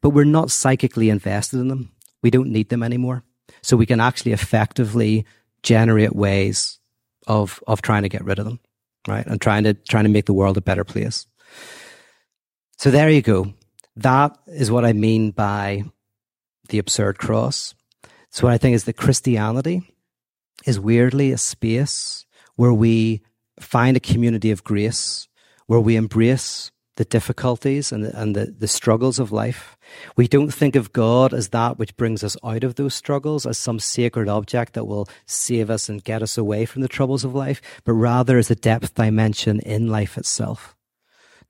[0.00, 1.92] but we're not psychically invested in them.
[2.22, 3.24] We don't need them anymore.
[3.62, 5.26] So we can actually effectively
[5.62, 6.78] generate ways
[7.26, 8.60] of, of trying to get rid of them,
[9.08, 9.26] right?
[9.26, 11.26] And trying to, trying to make the world a better place.
[12.80, 13.52] So there you go.
[13.96, 15.84] That is what I mean by
[16.70, 17.74] the absurd cross.
[18.30, 19.82] So what I think is that Christianity
[20.64, 22.24] is weirdly a space
[22.56, 23.20] where we
[23.60, 25.28] find a community of grace,
[25.66, 29.76] where we embrace the difficulties and, the, and the, the struggles of life.
[30.16, 33.58] We don't think of God as that which brings us out of those struggles, as
[33.58, 37.34] some sacred object that will save us and get us away from the troubles of
[37.34, 40.74] life, but rather as a depth dimension in life itself.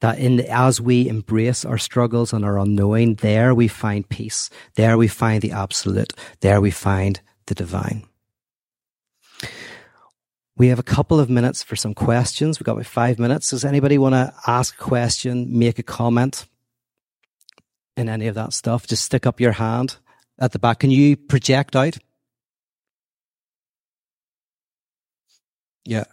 [0.01, 4.49] That in, as we embrace our struggles and our unknowing, there we find peace.
[4.75, 6.15] There we find the absolute.
[6.41, 8.07] There we find the divine.
[10.57, 12.59] We have a couple of minutes for some questions.
[12.59, 13.51] We've got about five minutes.
[13.51, 16.47] Does anybody want to ask a question, make a comment
[17.97, 18.87] in any of that stuff?
[18.87, 19.97] Just stick up your hand
[20.39, 20.81] at the back.
[20.81, 21.97] Can you project out?
[25.85, 26.05] Yeah.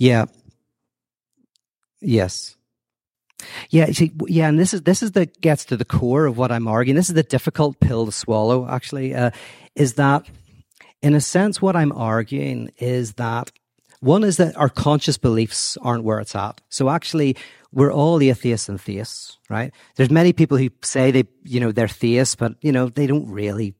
[0.00, 0.24] Yeah.
[2.00, 2.56] Yes.
[3.68, 6.50] Yeah, see, yeah, and this is this is the gets to the core of what
[6.50, 6.96] I'm arguing.
[6.96, 8.66] This is the difficult pill to swallow.
[8.66, 9.30] Actually, uh,
[9.74, 10.26] is that
[11.02, 13.52] in a sense what I'm arguing is that
[14.00, 16.60] one is that our conscious beliefs aren't where it's at.
[16.70, 17.36] So actually,
[17.70, 19.72] we're all atheists and theists, right?
[19.96, 23.30] There's many people who say they, you know, they're theists, but you know, they don't
[23.30, 23.74] really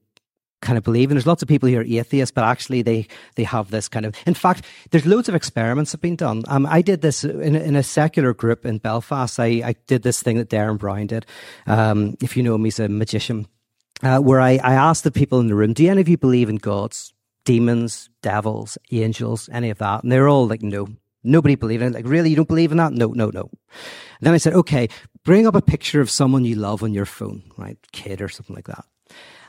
[0.61, 1.09] kind of believe.
[1.09, 4.05] And there's lots of people who are atheists, but actually they, they have this kind
[4.05, 6.43] of, in fact, there's loads of experiments have been done.
[6.47, 9.39] Um, I did this in, in a secular group in Belfast.
[9.39, 11.25] I, I did this thing that Derren Brown did.
[11.67, 13.47] Um, if you know him, he's a magician,
[14.03, 16.49] uh, where I, I asked the people in the room, do any of you believe
[16.49, 20.03] in gods, demons, devils, angels, any of that?
[20.03, 20.87] And they're all like, no.
[21.23, 21.93] Nobody believed in it.
[21.93, 22.31] Like, really?
[22.31, 22.93] You don't believe in that?
[22.93, 23.41] No, no, no.
[23.41, 23.51] And
[24.21, 24.89] then I said, okay,
[25.23, 27.77] bring up a picture of someone you love on your phone, right?
[27.91, 28.85] Kid or something like that.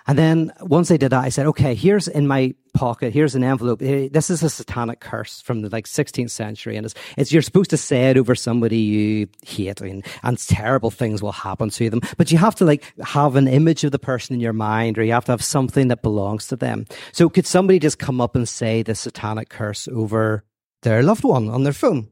[0.06, 3.44] And then once I did that, I said, okay, here's in my pocket, here's an
[3.44, 3.82] envelope.
[3.82, 6.76] Eh, this is a satanic curse from the like 16th century.
[6.76, 10.90] And it's, it's you're supposed to say it over somebody you hate and, and terrible
[10.90, 12.00] things will happen to them.
[12.16, 15.04] But you have to like have an image of the person in your mind or
[15.04, 16.86] you have to have something that belongs to them.
[17.12, 20.44] So could somebody just come up and say the satanic curse over
[20.82, 22.08] their loved one on their phone?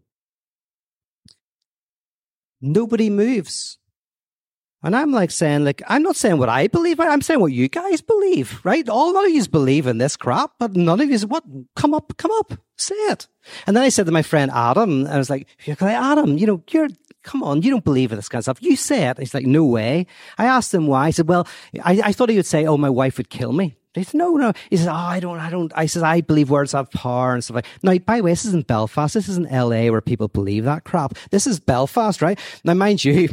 [2.61, 3.79] Nobody moves.
[4.83, 6.99] And I'm like saying, like, I'm not saying what I believe.
[7.01, 8.89] I'm saying what you guys believe, right?
[8.89, 11.45] All of you believe in this crap, but none of you, what?
[11.77, 13.29] Come up, come up, say it.
[13.67, 16.89] And then I said to my friend Adam, I was like, Adam, you know, you're,
[17.23, 18.63] come on, you don't believe in this kind of stuff.
[18.63, 19.19] You say it.
[19.19, 20.07] He's like, no way.
[20.39, 21.07] I asked him why.
[21.07, 21.47] I said, well,
[21.85, 23.77] I, I thought he would say, oh, my wife would kill me.
[23.93, 24.53] He said, no, no.
[24.71, 27.43] He says, oh, I don't, I don't, I says, I believe words have power and
[27.43, 29.15] stuff like Now, by the way, this isn't Belfast.
[29.15, 31.19] This isn't LA where people believe that crap.
[31.31, 32.39] This is Belfast, right?
[32.65, 33.29] Now, mind you,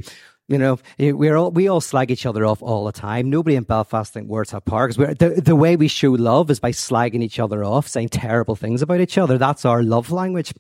[0.47, 3.29] you know, we're all, we all slag each other off all the time.
[3.29, 6.59] Nobody in Belfast think words have power because the, the way we show love is
[6.59, 9.37] by slagging each other off, saying terrible things about each other.
[9.37, 10.53] That's our love language.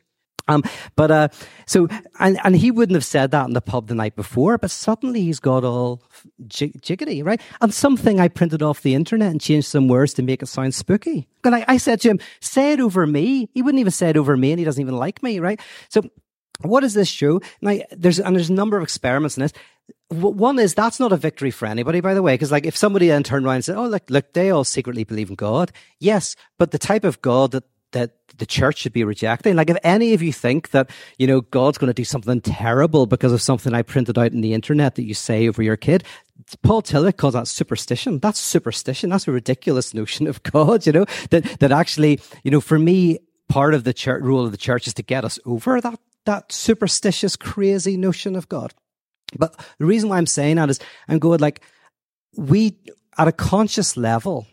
[0.49, 0.63] Um,
[0.95, 1.27] but, uh,
[1.65, 1.87] so,
[2.19, 5.21] and, and he wouldn't have said that in the pub the night before, but suddenly
[5.21, 6.01] he's got all
[6.47, 7.41] jig- jiggity, right?
[7.59, 10.73] And something I printed off the internet and changed some words to make it sound
[10.73, 11.27] spooky.
[11.43, 13.49] And I, I said to him, say it over me.
[13.53, 15.59] He wouldn't even say it over me and he doesn't even like me, right?
[15.89, 16.01] So
[16.61, 17.41] what does this show?
[17.61, 19.53] Now, there's, and there's a number of experiments in this.
[20.09, 23.07] One is that's not a victory for anybody, by the way, because like if somebody
[23.09, 26.35] then turned around and said, "Oh, look, look, they all secretly believe in God," yes,
[26.57, 29.55] but the type of God that that the church should be rejecting.
[29.55, 33.05] Like, if any of you think that, you know, God's going to do something terrible
[33.05, 36.03] because of something I printed out in the internet that you say over your kid,
[36.61, 38.19] Paul Tillich calls that superstition.
[38.19, 39.09] That's superstition.
[39.09, 43.19] That's a ridiculous notion of God, you know, that, that actually, you know, for me,
[43.47, 46.51] part of the church, rule of the church is to get us over that, that
[46.51, 48.73] superstitious, crazy notion of God.
[49.37, 51.61] But the reason why I'm saying that is I'm going like,
[52.35, 52.77] we,
[53.17, 54.47] at a conscious level,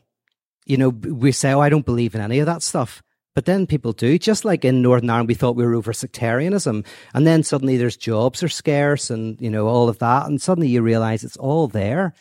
[0.67, 3.03] you know, we say, oh, I don't believe in any of that stuff.
[3.35, 6.85] But then people do, just like in Northern Ireland, we thought we were over sectarianism.
[7.13, 10.27] And then suddenly there's jobs are scarce and, you know, all of that.
[10.27, 12.15] And suddenly you realize it's all there.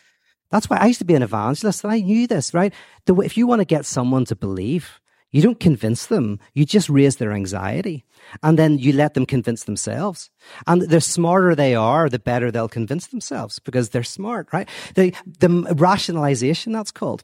[0.49, 2.73] That's why I used to be an evangelist and I knew this, right?
[3.05, 4.99] The, if you want to get someone to believe,
[5.33, 6.39] you don't convince them.
[6.53, 8.05] You just raise their anxiety
[8.41, 10.29] and then you let them convince themselves.
[10.67, 14.69] And the smarter they are, the better they'll convince themselves because they're smart, right?
[14.95, 17.23] The, the rationalization that's called.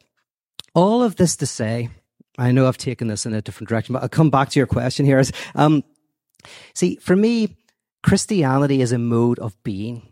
[0.73, 1.89] All of this to say,
[2.37, 4.67] I know I've taken this in a different direction, but I'll come back to your
[4.67, 5.19] question here.
[5.19, 5.83] Is, um,
[6.73, 7.55] see, for me,
[8.01, 10.09] Christianity is a mode of being.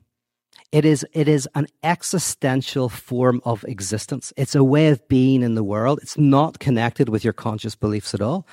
[0.72, 4.34] It is, it is an existential form of existence.
[4.36, 6.00] It's a way of being in the world.
[6.02, 8.46] It's not connected with your conscious beliefs at all.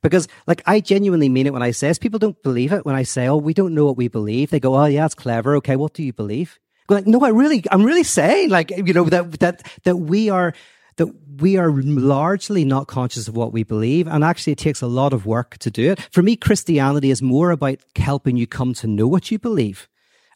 [0.00, 1.98] Because, like, I genuinely mean it when I say this.
[1.98, 4.48] People don't believe it when I say, oh, we don't know what we believe.
[4.48, 5.56] They go, oh, yeah, it's clever.
[5.56, 6.58] Okay, what do you believe?
[6.88, 10.54] Like, no, I really, I'm really saying, like, you know, that, that, that we are,
[10.96, 11.08] that
[11.38, 14.06] we are largely not conscious of what we believe.
[14.06, 16.00] And actually, it takes a lot of work to do it.
[16.12, 19.86] For me, Christianity is more about helping you come to know what you believe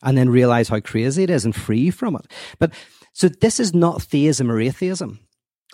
[0.03, 2.27] and then realize how crazy it is and free from it.
[2.59, 2.73] But
[3.13, 5.21] so this is not theism or atheism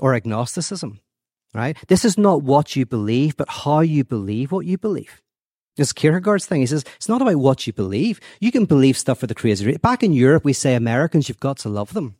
[0.00, 1.00] or agnosticism
[1.54, 1.76] right?
[1.88, 5.20] This is not what you believe, but how you believe what you believe.
[5.76, 6.60] It's Kierkegaard's thing.
[6.60, 8.20] He says, it's not about what you believe.
[8.40, 9.76] You can believe stuff for the crazy.
[9.76, 12.16] Back in Europe, we say Americans, you've got to love them.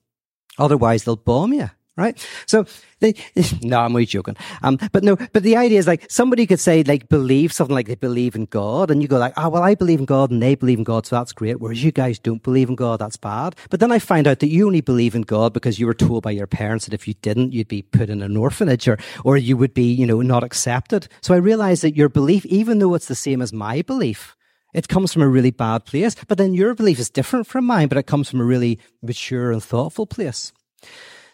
[0.59, 2.27] Otherwise, they'll bomb you right?
[2.47, 2.65] So
[3.01, 3.15] they,
[3.63, 4.37] no, I'm only joking.
[4.63, 7.87] Um, but no, but the idea is like somebody could say like believe something like
[7.87, 10.43] they believe in God, and you go like, oh well, I believe in God, and
[10.43, 11.61] they believe in God, so that's great.
[11.61, 13.57] Whereas you guys don't believe in God, that's bad.
[13.71, 16.23] But then I find out that you only believe in God because you were told
[16.23, 19.37] by your parents that if you didn't, you'd be put in an orphanage or or
[19.37, 21.09] you would be, you know, not accepted.
[21.21, 24.37] So I realize that your belief, even though it's the same as my belief,
[24.75, 26.15] it comes from a really bad place.
[26.27, 29.51] But then your belief is different from mine, but it comes from a really mature
[29.51, 30.53] and thoughtful place.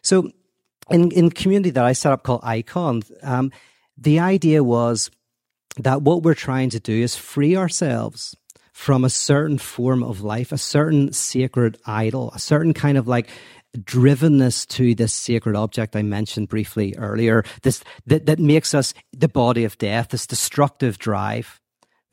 [0.02, 0.30] So
[0.90, 3.52] in in community that I set up called Ikon, um,
[3.96, 5.10] the idea was
[5.76, 8.36] that what we're trying to do is free ourselves
[8.72, 13.28] from a certain form of life, a certain sacred idol, a certain kind of like
[13.78, 17.44] drivenness to this sacred object I mentioned briefly earlier.
[17.62, 21.60] This that, that makes us the body of death, this destructive drive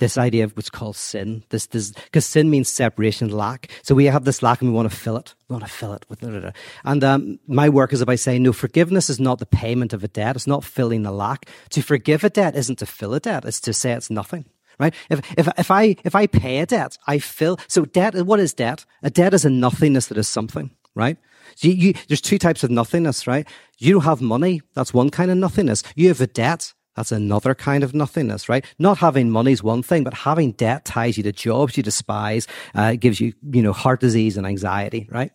[0.02, 1.43] this idea of what's called sin.
[1.49, 3.70] This, this, because sin means separation, lack.
[3.84, 5.36] So we have this lack and we want to fill it.
[5.47, 6.24] We want to fill it with,
[6.84, 10.08] and um, my work is about saying, no, forgiveness is not the payment of a
[10.08, 10.36] debt.
[10.36, 11.45] It's not filling the lack.
[11.70, 13.45] To forgive a debt isn't to fill a debt.
[13.45, 14.45] It's to say it's nothing.
[14.80, 14.95] Right?
[15.12, 18.56] If, if, if I, if I pay a debt, I fill, so debt, what is
[18.56, 18.86] debt?
[19.04, 21.18] A debt is a nothingness that is something, right?
[21.56, 23.47] So you, you, there's two types of nothingness, right?
[23.78, 24.62] You don't have money.
[24.74, 25.84] That's one kind of nothingness.
[25.95, 26.74] You have a debt.
[26.96, 28.66] That's another kind of nothingness, right?
[28.78, 32.48] Not having money is one thing, but having debt ties you to jobs you despise,
[32.76, 35.32] uh, gives you, you know, heart disease and anxiety, right?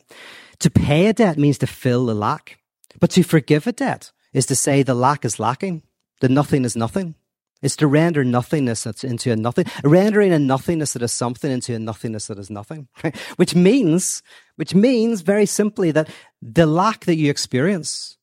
[0.61, 2.59] To pay a debt means to fill the lack.
[3.01, 5.83] But to forgive a debt is to say the lack is lacking,
[6.21, 7.15] the nothing is nothing.
[7.63, 11.75] It's to render nothingness that's into a nothing, rendering a nothingness that is something into
[11.75, 13.17] a nothingness that is nothing, right?
[13.37, 14.23] Which means,
[14.57, 16.11] which means very simply that
[16.43, 18.19] the lack that you experience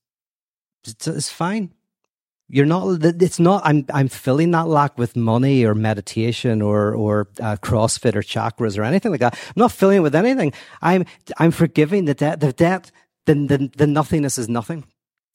[0.86, 1.72] is fine
[2.54, 7.28] you're not it's not i'm i'm filling that lack with money or meditation or or
[7.42, 11.04] uh, crossfit or chakras or anything like that i'm not filling it with anything i'm
[11.40, 12.92] i'm forgiving the debt the debt
[13.26, 14.84] the, the, the nothingness is nothing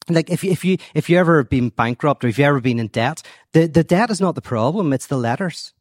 [0.08, 2.86] like if if you if you ever been bankrupt or if you ever been in
[2.86, 5.74] debt the the debt is not the problem it's the letters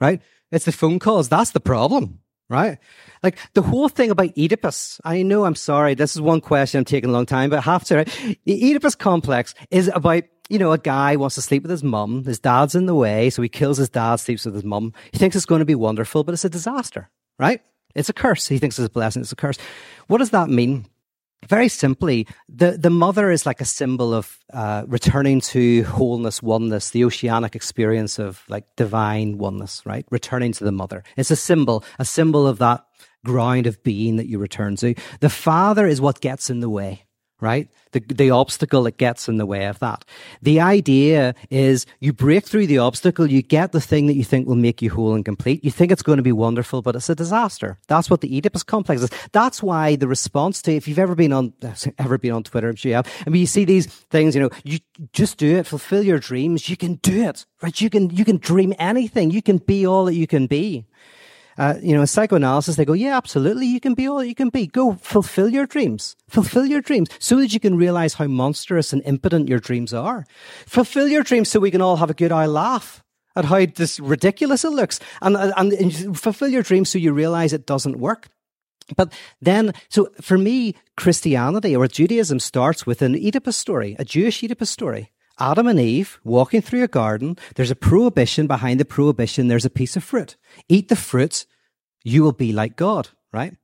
[0.00, 2.78] right it's the phone calls that's the problem right?
[3.22, 5.00] Like the whole thing about Oedipus.
[5.04, 5.94] I know I'm sorry.
[5.94, 8.38] This is one question I'm taking a long time, but I have to, right?
[8.44, 12.24] The Oedipus complex is about, you know, a guy wants to sleep with his mum.
[12.24, 13.30] His dad's in the way.
[13.30, 14.92] So he kills his dad, sleeps with his mum.
[15.12, 17.60] He thinks it's going to be wonderful, but it's a disaster, right?
[17.94, 18.46] It's a curse.
[18.46, 19.22] He thinks it's a blessing.
[19.22, 19.58] It's a curse.
[20.06, 20.86] What does that mean?
[21.48, 26.90] very simply, the, the mother is like a symbol of uh, returning to wholeness, oneness,
[26.90, 30.06] the oceanic experience of like divine oneness, right?
[30.10, 31.04] Returning to the mother.
[31.16, 32.84] It's a symbol, a symbol of that
[33.24, 34.94] ground of being that you return to.
[35.20, 37.05] The father is what gets in the way
[37.40, 37.68] right?
[37.92, 40.04] The, the obstacle that gets in the way of that.
[40.40, 44.46] The idea is you break through the obstacle, you get the thing that you think
[44.46, 45.64] will make you whole and complete.
[45.64, 47.78] You think it's going to be wonderful, but it's a disaster.
[47.88, 49.10] That's what the Oedipus complex is.
[49.32, 51.52] That's why the response to, if you've ever been on,
[51.98, 53.12] ever been on Twitter, I'm sure you have.
[53.26, 54.78] I mean, you see these things, you know, you
[55.12, 56.68] just do it, fulfill your dreams.
[56.68, 57.78] You can do it, right?
[57.80, 59.30] You can, you can dream anything.
[59.30, 60.86] You can be all that you can be
[61.58, 63.66] uh, you know, in psychoanalysis, they go, yeah, absolutely.
[63.66, 64.66] You can be all you can be.
[64.66, 66.16] Go fulfill your dreams.
[66.28, 70.26] Fulfill your dreams so that you can realize how monstrous and impotent your dreams are.
[70.66, 73.02] Fulfill your dreams so we can all have a good eye laugh
[73.34, 77.52] at how this ridiculous it looks and, and, and fulfill your dreams so you realize
[77.52, 78.28] it doesn't work.
[78.96, 84.42] But then, so for me, Christianity or Judaism starts with an Oedipus story, a Jewish
[84.44, 85.10] Oedipus story.
[85.38, 87.36] Adam and Eve walking through a garden.
[87.54, 88.46] There's a prohibition.
[88.46, 90.36] Behind the prohibition, there's a piece of fruit.
[90.68, 91.46] Eat the fruit,
[92.04, 93.56] you will be like God, right?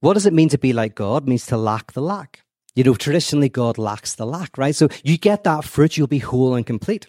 [0.00, 1.24] What does it mean to be like God?
[1.24, 2.42] It means to lack the lack.
[2.74, 4.74] You know, traditionally God lacks the lack, right?
[4.74, 7.08] So you get that fruit, you'll be whole and complete.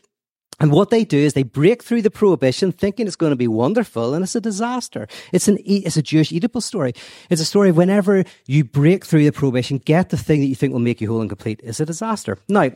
[0.60, 3.48] And what they do is they break through the prohibition thinking it's going to be
[3.48, 5.08] wonderful and it's a disaster.
[5.32, 6.94] It's an, it's a Jewish Oedipus story.
[7.30, 10.56] It's a story of whenever you break through the prohibition, get the thing that you
[10.56, 12.38] think will make you whole and complete, it's a disaster.
[12.50, 12.72] Now,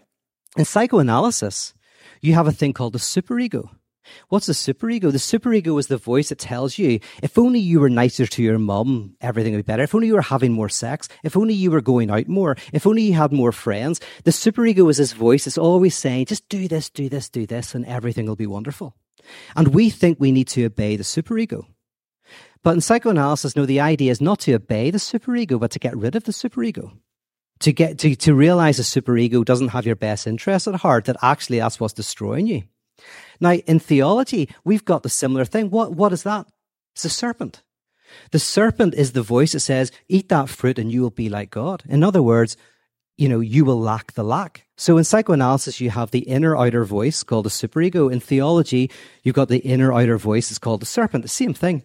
[0.58, 1.74] in psychoanalysis,
[2.22, 3.70] you have a thing called the superego.
[4.30, 5.12] What's the superego?
[5.12, 8.60] The superego is the voice that tells you, if only you were nicer to your
[8.60, 9.84] mum, everything would be better.
[9.84, 11.08] If only you were having more sex.
[11.24, 12.58] If only you were going out more.
[12.74, 14.02] If only you had more friends.
[14.24, 17.74] The superego is this voice that's always saying, just do this, do this, do this,
[17.74, 18.96] and everything will be wonderful.
[19.56, 21.66] And we think we need to obey the superego.
[22.62, 25.98] But in psychoanalysis, no, the idea is not to obey the superego, but to get
[25.98, 26.98] rid of the superego.
[27.64, 31.16] To get, to, to realize the superego doesn't have your best interest at heart, that
[31.22, 32.64] actually that's what's destroying you.
[33.40, 35.70] Now, in theology, we've got the similar thing.
[35.70, 36.46] What, what is that?
[36.94, 37.64] It's the serpent.
[38.32, 41.52] The serpent is the voice that says, eat that fruit and you will be like
[41.52, 41.84] God.
[41.88, 42.58] In other words,
[43.18, 44.66] you know, you will lack the lack.
[44.76, 48.12] So in psychoanalysis, you have the inner outer voice called the superego.
[48.12, 48.92] In theology,
[49.24, 51.24] you've got the inner outer voice, it's called the serpent.
[51.24, 51.84] The same thing.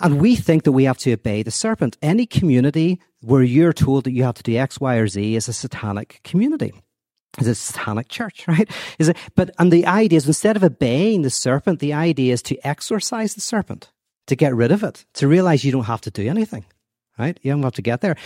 [0.00, 1.96] And we think that we have to obey the serpent.
[2.00, 5.48] Any community where you're told that you have to do X, Y, or Z is
[5.48, 6.72] a satanic community.
[7.38, 8.70] Is a satanic church, right?
[8.98, 12.42] Is it, but, and the idea is instead of obeying the serpent, the idea is
[12.42, 13.90] to exorcise the serpent,
[14.26, 16.64] to get rid of it, to realize you don't have to do anything,
[17.18, 17.38] right?
[17.42, 18.16] You don't have to get there.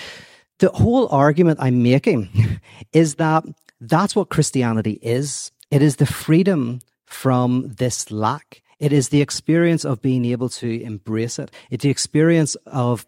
[0.58, 2.28] The whole argument I'm making
[2.92, 3.44] is that
[3.80, 5.50] that's what Christianity is.
[5.70, 8.62] It is the freedom from this lack.
[8.82, 11.52] It is the experience of being able to embrace it.
[11.70, 13.06] It's the experience of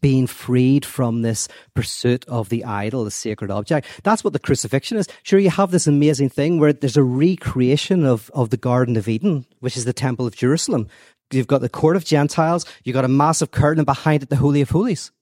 [0.00, 3.86] being freed from this pursuit of the idol, the sacred object.
[4.02, 5.08] That's what the crucifixion is.
[5.22, 9.08] Sure, you have this amazing thing where there's a recreation of, of the Garden of
[9.08, 10.88] Eden, which is the Temple of Jerusalem.
[11.30, 14.36] You've got the court of Gentiles, you've got a massive curtain, and behind it, the
[14.36, 15.12] Holy of Holies.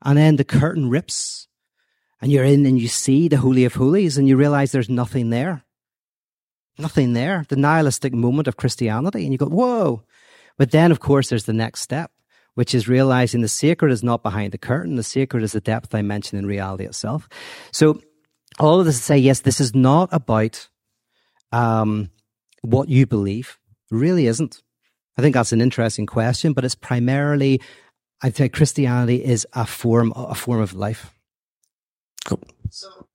[0.00, 1.46] And then the curtain rips,
[2.22, 5.28] and you're in and you see the Holy of Holies, and you realize there's nothing
[5.28, 5.62] there.
[6.80, 7.44] Nothing there.
[7.48, 9.24] The nihilistic moment of Christianity.
[9.24, 10.02] And you go, whoa.
[10.56, 12.10] But then, of course, there's the next step
[12.54, 14.96] which is realizing the sacred is not behind the curtain.
[14.96, 17.28] The sacred is the depth dimension in reality itself.
[17.72, 18.00] So
[18.58, 20.68] all of this to say, yes, this is not about
[21.52, 22.10] um,
[22.62, 23.58] what you believe.
[23.90, 24.62] It really isn't.
[25.16, 27.60] I think that's an interesting question, but it's primarily,
[28.22, 31.14] I'd say Christianity is a form, a form of life.
[32.26, 32.42] Cool.
[32.70, 33.06] So,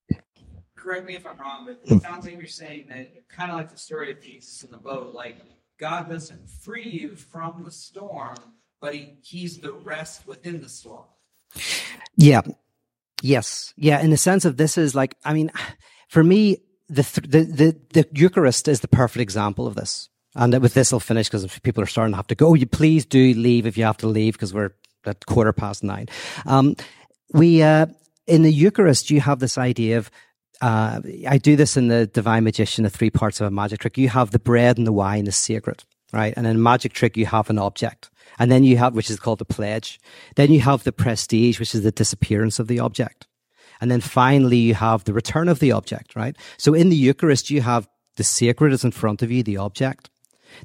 [0.85, 3.71] correct me if I'm wrong, but it sounds like you're saying that kind of like
[3.71, 5.37] the story of Jesus in the boat, like
[5.79, 8.37] God doesn't free you from the storm,
[8.79, 11.05] but he, he's the rest within the storm.
[12.15, 12.41] Yeah.
[13.21, 13.73] Yes.
[13.75, 13.99] Yeah.
[14.01, 15.51] In the sense of this is like, I mean,
[16.07, 16.57] for me,
[16.87, 20.09] the, the, the, the Eucharist is the perfect example of this.
[20.35, 22.49] And with this, I'll finish because people are starting to have to go.
[22.49, 24.71] Oh, you please do leave if you have to leave because we're
[25.05, 26.09] at quarter past nine.
[26.45, 26.75] Um,
[27.33, 27.87] we, uh,
[28.27, 30.11] in the Eucharist, you have this idea of
[30.61, 33.97] uh, I do this in the Divine Magician, the three parts of a magic trick.
[33.97, 35.83] You have the bread and the wine is sacred,
[36.13, 36.33] right?
[36.35, 38.09] And in a magic trick, you have an object.
[38.37, 39.99] And then you have, which is called the pledge.
[40.35, 43.27] Then you have the prestige, which is the disappearance of the object.
[43.81, 46.35] And then finally, you have the return of the object, right?
[46.57, 50.09] So in the Eucharist, you have the sacred is in front of you, the object.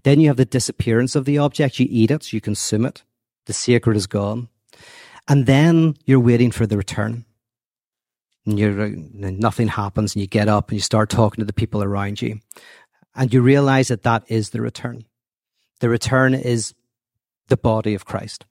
[0.05, 1.80] Then you have the disappearance of the object.
[1.80, 3.03] You eat it, you consume it.
[3.47, 4.49] The sacred is gone.
[5.26, 7.24] And then you're waiting for the return.
[8.47, 11.82] And you're, nothing happens and you get up and you start talking to the people
[11.82, 12.41] around you.
[13.14, 15.05] And you realize that that is the return.
[15.80, 16.74] The return is
[17.49, 18.47] the body of Christ.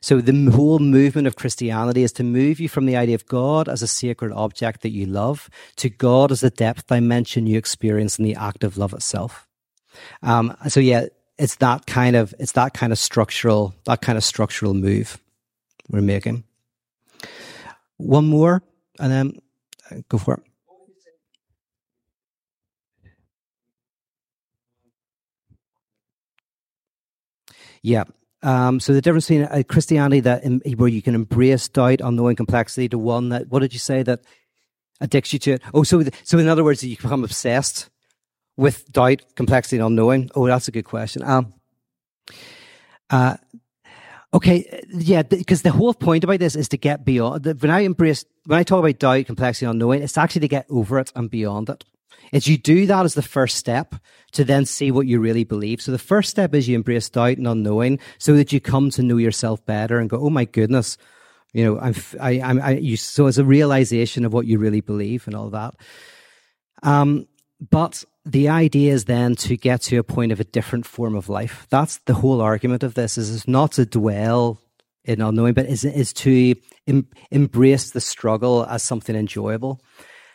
[0.00, 3.68] So the whole movement of Christianity is to move you from the idea of God
[3.68, 8.18] as a sacred object that you love to God as a depth dimension you experience
[8.18, 9.46] in the act of love itself.
[10.22, 11.06] Um, so yeah,
[11.38, 15.18] it's that kind of, it's that kind of structural, that kind of structural move
[15.88, 16.44] we're making.
[17.96, 18.62] One more
[18.98, 19.38] and then
[19.90, 20.42] uh, go for it.
[27.82, 28.04] Yeah.
[28.44, 30.44] Um, so the difference between a Christianity that
[30.76, 34.20] where you can embrace doubt, unknowing complexity, to one that what did you say that
[35.00, 35.62] addicts you to it?
[35.74, 37.88] Oh, so so in other words, you become obsessed
[38.56, 40.30] with doubt, complexity, and unknowing.
[40.34, 41.22] Oh, that's a good question.
[41.22, 41.54] Um,
[43.10, 43.36] uh,
[44.34, 47.44] okay, yeah, because the whole point about this is to get beyond.
[47.60, 50.98] When I embrace, when I talk about doubt, complexity, unknowing, it's actually to get over
[50.98, 51.84] it and beyond it.
[52.32, 53.94] It's you do that as the first step
[54.32, 55.82] to then see what you really believe.
[55.82, 59.02] So the first step is you embrace doubt and unknowing so that you come to
[59.02, 60.96] know yourself better and go, Oh my goodness,
[61.52, 64.80] you know, I'm, I, I'm, I, you, so it's a realization of what you really
[64.80, 65.74] believe and all that.
[66.82, 67.26] Um,
[67.70, 71.28] but the idea is then to get to a point of a different form of
[71.28, 71.66] life.
[71.70, 74.60] That's the whole argument of this is it's not to dwell
[75.04, 76.54] in unknowing, but is, is to
[76.86, 79.80] em, embrace the struggle as something enjoyable.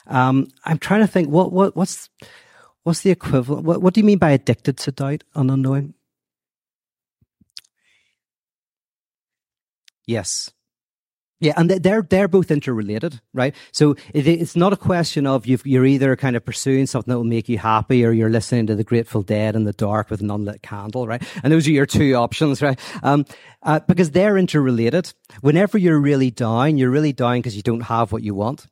[0.07, 2.09] Um, I'm trying to think what what what's
[2.83, 3.65] what's the equivalent?
[3.65, 5.93] What what do you mean by addicted to doubt and unknowing?
[10.05, 10.49] Yes.
[11.39, 13.53] Yeah, and they're they're both interrelated, right?
[13.71, 17.25] So it's not a question of you are either kind of pursuing something that will
[17.25, 20.31] make you happy, or you're listening to the Grateful Dead in the dark with an
[20.31, 21.21] unlit candle, right?
[21.43, 22.79] And those are your two options, right?
[23.03, 23.25] Um,
[23.61, 25.13] uh, because they're interrelated.
[25.41, 28.67] Whenever you're really down, you're really down because you don't have what you want.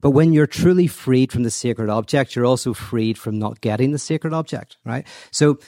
[0.00, 3.92] But when you're truly freed from the sacred object, you're also freed from not getting
[3.92, 5.06] the sacred object, right?
[5.30, 5.58] So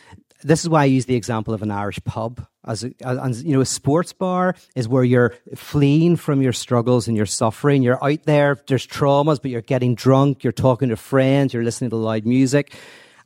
[0.42, 2.46] this is why I use the example of an Irish pub.
[2.66, 7.08] As, a, as you know, a sports bar is where you're fleeing from your struggles
[7.08, 7.82] and your suffering.
[7.82, 11.90] You're out there, there's traumas, but you're getting drunk, you're talking to friends, you're listening
[11.90, 12.74] to loud music,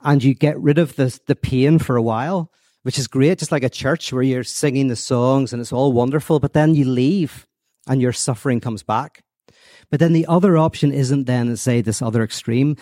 [0.02, 2.50] and you get rid of the, the pain for a while,
[2.82, 5.92] which is great, just like a church where you're singing the songs and it's all
[5.92, 7.46] wonderful, but then you leave
[7.88, 9.24] and your suffering comes back.
[9.90, 12.76] But then the other option isn't then, say, this other extreme.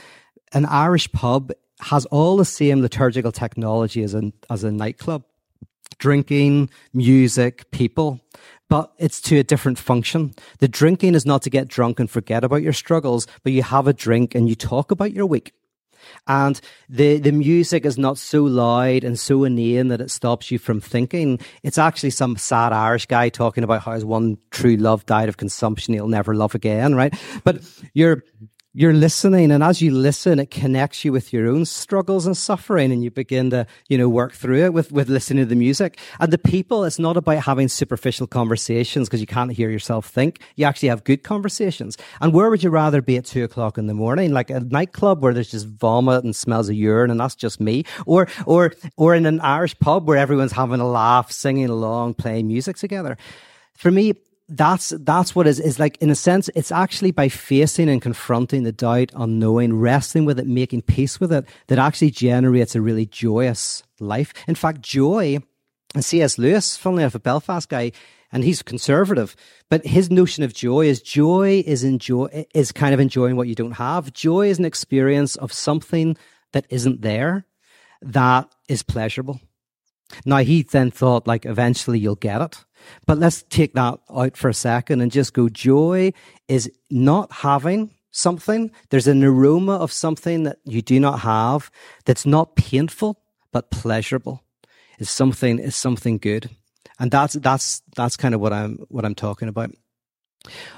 [0.53, 1.53] An Irish pub
[1.83, 5.25] has all the same liturgical technology as a, as a nightclub
[5.99, 8.21] drinking, music, people,
[8.69, 10.35] but it's to a different function.
[10.59, 13.87] The drinking is not to get drunk and forget about your struggles, but you have
[13.87, 15.53] a drink and you talk about your week.
[16.27, 20.59] And the, the music is not so loud and so inane that it stops you
[20.59, 21.39] from thinking.
[21.63, 25.37] It's actually some sad Irish guy talking about how his one true love died of
[25.37, 25.95] consumption.
[25.95, 27.15] He'll never love again, right?
[27.45, 27.63] But
[27.95, 28.25] you're,
[28.75, 32.91] you're listening and as you listen it connects you with your own struggles and suffering
[32.91, 35.99] and you begin to you know work through it with with listening to the music.
[36.21, 40.41] And the people it's not about having superficial conversations because you can't hear yourself think.
[40.57, 41.99] You actually have good conversations.
[42.21, 44.33] And where would you rather be at two o'clock in the morning?
[44.33, 47.85] Like a nightclub where there's just vomit and smells of urine and that's just me?
[48.07, 52.47] Or or or in an irish pub where everyone's having a laugh singing along playing
[52.49, 53.19] music together?
[53.75, 54.15] For me
[54.57, 58.65] that's that's what is is like in a sense it's actually by facing and confronting
[58.65, 63.07] the doubt unknowing wrestling with it making peace with it that actually generates a really
[63.07, 64.35] joyous life.
[64.47, 65.39] In fact joy
[65.95, 67.93] and cs lewis funnily enough a belfast guy
[68.31, 69.35] and he's conservative
[69.71, 73.55] but his notion of joy is joy is enjoy is kind of enjoying what you
[73.55, 74.13] don't have.
[74.13, 76.17] Joy is an experience of something
[76.53, 77.47] that isn't there
[78.03, 79.41] that is pleasurable.
[80.27, 82.65] Now he then thought like eventually you'll get it
[83.07, 86.13] but let's take that out for a second and just go joy
[86.49, 88.71] is not having something.
[88.91, 91.71] There's an aroma of something that you do not have
[92.05, 93.19] that's not painful,
[93.53, 94.43] but pleasurable.
[94.99, 96.51] Is something, is something good.
[96.99, 99.71] And that's, that's, that's kind of what I'm, what I'm talking about.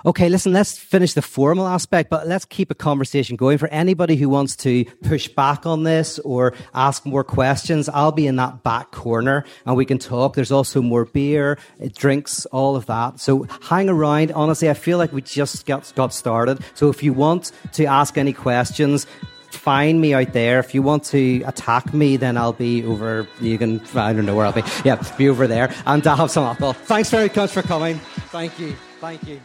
[0.04, 3.58] Okay, listen, let's finish the formal aspect, but let's keep a conversation going.
[3.58, 8.26] For anybody who wants to push back on this or ask more questions, I'll be
[8.26, 10.34] in that back corner and we can talk.
[10.34, 13.20] There's also more beer, uh, drinks, all of that.
[13.20, 14.32] So hang around.
[14.32, 16.62] Honestly, I feel like we just got, got started.
[16.74, 19.06] So if you want to ask any questions,
[19.50, 20.58] find me out there.
[20.58, 23.26] If you want to attack me, then I'll be over.
[23.40, 24.62] You can, I don't know where I'll be.
[24.84, 25.72] Yeah, be over there.
[25.86, 26.74] And I'll have some alcohol.
[26.74, 27.98] Thanks very much for coming.
[28.30, 28.76] Thank you.
[29.00, 29.40] Thank you.